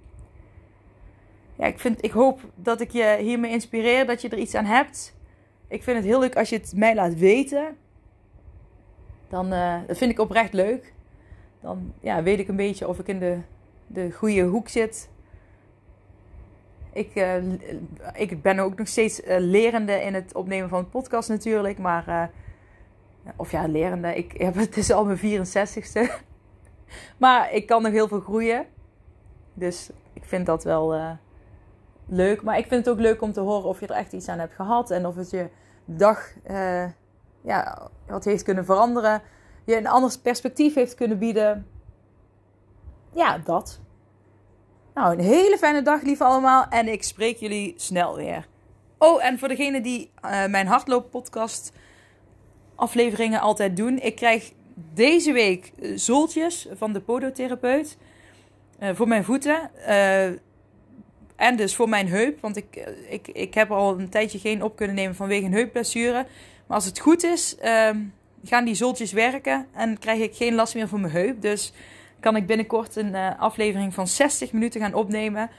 ja, 1.57 1.67
ik, 1.67 1.79
vind, 1.79 2.05
ik 2.05 2.11
hoop 2.11 2.41
dat 2.55 2.81
ik 2.81 2.91
je 2.91 3.17
hiermee 3.21 3.51
inspireer, 3.51 4.07
dat 4.07 4.23
je 4.23 4.29
er 4.29 4.39
iets 4.39 4.55
aan 4.55 4.65
hebt. 4.65 5.15
Ik 5.69 5.83
vind 5.83 5.97
het 5.97 6.07
heel 6.07 6.21
leuk 6.21 6.37
als 6.37 6.49
je 6.49 6.57
het 6.57 6.73
mij 6.77 6.95
laat 6.95 7.15
weten. 7.15 7.77
Dan 9.29 9.53
uh, 9.53 9.79
dat 9.87 9.99
vind 9.99 10.11
ik 10.11 10.19
oprecht 10.19 10.53
leuk. 10.53 10.93
Dan 11.61 11.93
ja, 12.01 12.23
weet 12.23 12.39
ik 12.39 12.49
een 12.49 12.57
beetje 12.57 12.89
of 12.89 12.99
ik 12.99 13.09
in 13.09 13.19
de, 13.19 13.39
de 13.87 14.13
goede 14.13 14.43
hoek 14.43 14.69
zit. 14.69 15.11
Ik, 16.93 17.15
uh, 17.15 17.37
ik 18.15 18.43
ben 18.43 18.59
ook 18.59 18.79
nog 18.79 18.89
steeds 18.89 19.21
uh, 19.21 19.37
lerende 19.39 19.93
in 20.03 20.15
het 20.15 20.35
opnemen 20.35 20.69
van 20.69 20.79
een 20.79 20.89
podcast 20.89 21.29
natuurlijk. 21.29 21.79
Maar, 21.79 22.31
of 23.37 23.51
ja, 23.51 23.67
lerende. 23.67 24.15
Ik 24.15 24.33
heb, 24.37 24.55
het 24.67 24.77
is 24.77 24.91
al 24.91 25.05
mijn 25.05 25.19
64ste. 25.19 26.13
maar 27.17 27.53
ik 27.53 27.67
kan 27.67 27.83
nog 27.83 27.93
heel 27.93 28.09
veel 28.09 28.21
groeien. 28.21 28.67
Dus 29.55 29.91
ik 30.13 30.25
vind 30.25 30.47
dat 30.47 30.65
wel 30.65 31.19
leuk. 32.07 32.43
Maar 32.43 32.59
ik 32.59 32.67
vind 32.67 32.85
het 32.85 32.95
ook 32.95 33.01
leuk 33.01 33.23
om 33.23 33.33
te 33.33 33.41
horen 33.41 33.69
of 33.69 33.81
je 33.81 33.87
er 33.87 33.95
echt 33.95 34.13
iets 34.13 34.29
aan 34.29 34.39
hebt 34.39 34.55
gehad. 34.55 34.91
En 34.91 35.07
of 35.07 35.17
het 35.17 35.31
je 35.31 35.49
dag 35.85 36.33
uh, 36.51 36.85
ja, 37.43 37.89
wat 38.07 38.25
heeft 38.25 38.43
kunnen 38.43 38.65
veranderen. 38.65 39.23
Je 39.65 39.77
een 39.77 39.87
ander 39.87 40.19
perspectief 40.23 40.75
heeft 40.75 40.95
kunnen 40.95 41.19
bieden. 41.19 41.67
Ja, 43.15 43.39
dat. 43.39 43.81
Nou, 44.95 45.13
een 45.13 45.25
hele 45.25 45.59
fijne 45.59 45.83
dag, 45.83 46.03
lieve 46.03 46.25
allemaal. 46.25 46.67
En 46.69 46.89
ik 46.89 47.03
spreek 47.03 47.37
jullie 47.37 47.75
snel 47.77 48.17
weer. 48.17 48.47
Oh, 48.99 49.25
en 49.25 49.39
voor 49.39 49.49
degene 49.49 49.81
die 49.81 50.11
uh, 50.25 50.47
mijn 50.47 50.67
hardlooppodcast 50.67 51.73
afleveringen 52.75 53.41
altijd 53.41 53.77
doen. 53.77 53.99
Ik 53.99 54.17
krijg 54.17 54.53
deze 54.95 55.33
week 55.33 55.73
zooltjes 55.95 56.69
van 56.73 56.93
de 56.93 57.01
podotherapeut. 57.01 57.99
Uh, 58.83 58.91
voor 58.95 59.09
mijn 59.09 59.25
voeten. 59.25 59.71
En 61.37 61.57
dus 61.57 61.77
voor 61.77 61.89
mijn 61.89 62.09
heup, 62.09 62.41
want 62.41 62.57
ik, 62.57 62.95
ik, 63.09 63.29
ik 63.29 63.55
heb 63.55 63.71
al 63.71 63.99
een 63.99 64.09
tijdje 64.09 64.39
geen 64.39 64.63
op 64.63 64.77
kunnen 64.77 64.97
nemen 64.97 65.15
vanwege 65.15 65.45
een 65.45 65.53
heupblessure. 65.53 66.27
Maar 66.67 66.77
als 66.77 66.85
het 66.85 66.99
goed 66.99 67.25
is, 67.25 67.57
uh, 67.65 67.91
gaan 68.45 68.65
die 68.65 68.75
zoltjes 68.75 69.13
werken 69.13 69.67
en 69.73 69.99
krijg 69.99 70.21
ik 70.21 70.35
geen 70.35 70.55
last 70.55 70.75
meer 70.75 70.89
van 70.89 71.01
mijn 71.01 71.13
heup. 71.13 71.43
Dus 71.43 71.73
kan 72.21 72.37
ik 72.37 72.47
binnenkort 72.47 72.97
een 72.97 73.13
uh, 73.13 73.41
aflevering 73.41 73.95
van 73.95 74.07
60 74.07 74.53
minuten 74.53 74.81
gaan 74.81 74.95
opnemen. 74.95 75.51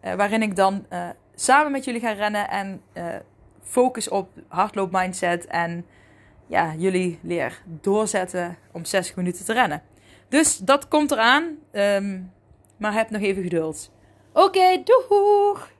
Waarin 0.00 0.42
ik 0.42 0.56
dan 0.56 0.86
samen 1.34 1.72
met 1.72 1.84
jullie 1.84 2.00
ga 2.00 2.12
rennen 2.12 2.50
en 2.50 2.82
focus 3.62 4.08
op 4.08 4.28
hardloop 4.48 4.92
mindset. 4.92 5.46
En 5.46 5.86
ja, 6.46 6.74
jullie 6.76 7.18
leer 7.22 7.62
doorzetten 7.80 8.56
om 8.72 8.84
60 8.84 9.16
minuten 9.16 9.44
te 9.44 9.52
rennen. 9.52 9.82
Dus 10.28 10.56
dat 10.56 10.88
komt 10.88 11.10
eraan. 11.10 11.56
Um, 11.72 12.32
maar 12.82 12.92
heb 12.92 13.10
nog 13.10 13.22
even 13.22 13.42
geduld. 13.42 13.90
Oké, 14.32 14.46
okay, 14.46 14.82
doeg! 14.82 15.70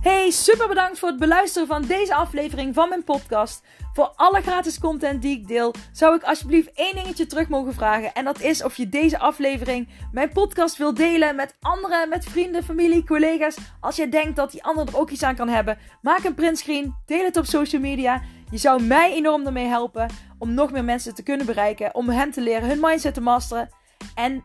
Hey, 0.00 0.30
super 0.30 0.68
bedankt 0.68 0.98
voor 0.98 1.08
het 1.08 1.18
beluisteren 1.18 1.68
van 1.68 1.82
deze 1.82 2.14
aflevering 2.14 2.74
van 2.74 2.88
mijn 2.88 3.04
podcast. 3.04 3.62
Voor 3.92 4.12
alle 4.16 4.42
gratis 4.42 4.78
content 4.78 5.22
die 5.22 5.38
ik 5.38 5.48
deel, 5.48 5.74
zou 5.92 6.16
ik 6.16 6.22
alsjeblieft 6.22 6.72
één 6.72 6.94
dingetje 6.94 7.26
terug 7.26 7.48
mogen 7.48 7.74
vragen. 7.74 8.12
En 8.14 8.24
dat 8.24 8.40
is 8.40 8.64
of 8.64 8.76
je 8.76 8.88
deze 8.88 9.18
aflevering, 9.18 9.88
mijn 10.12 10.32
podcast, 10.32 10.76
wil 10.76 10.94
delen 10.94 11.36
met 11.36 11.56
anderen, 11.60 12.08
met 12.08 12.24
vrienden, 12.24 12.64
familie, 12.64 13.04
collega's. 13.04 13.56
Als 13.80 13.96
je 13.96 14.08
denkt 14.08 14.36
dat 14.36 14.50
die 14.50 14.64
ander 14.64 14.86
er 14.86 14.98
ook 14.98 15.10
iets 15.10 15.22
aan 15.22 15.36
kan 15.36 15.48
hebben, 15.48 15.78
maak 16.02 16.24
een 16.24 16.34
printscreen, 16.34 16.94
deel 17.06 17.24
het 17.24 17.36
op 17.36 17.44
social 17.44 17.80
media. 17.80 18.22
Je 18.50 18.58
zou 18.58 18.82
mij 18.82 19.14
enorm 19.14 19.46
ermee 19.46 19.66
helpen 19.66 20.10
om 20.38 20.54
nog 20.54 20.70
meer 20.70 20.84
mensen 20.84 21.14
te 21.14 21.22
kunnen 21.22 21.46
bereiken, 21.46 21.94
om 21.94 22.08
hen 22.08 22.30
te 22.30 22.40
leren 22.40 22.68
hun 22.68 22.80
mindset 22.80 23.14
te 23.14 23.20
masteren 23.20 23.68
en 24.14 24.44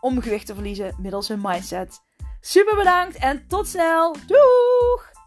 om 0.00 0.20
gewicht 0.20 0.46
te 0.46 0.54
verliezen 0.54 0.94
middels 0.98 1.28
hun 1.28 1.40
mindset. 1.42 2.00
Super 2.40 2.76
bedankt 2.76 3.16
en 3.16 3.46
tot 3.48 3.68
snel. 3.68 4.16
Doei! 4.26 5.19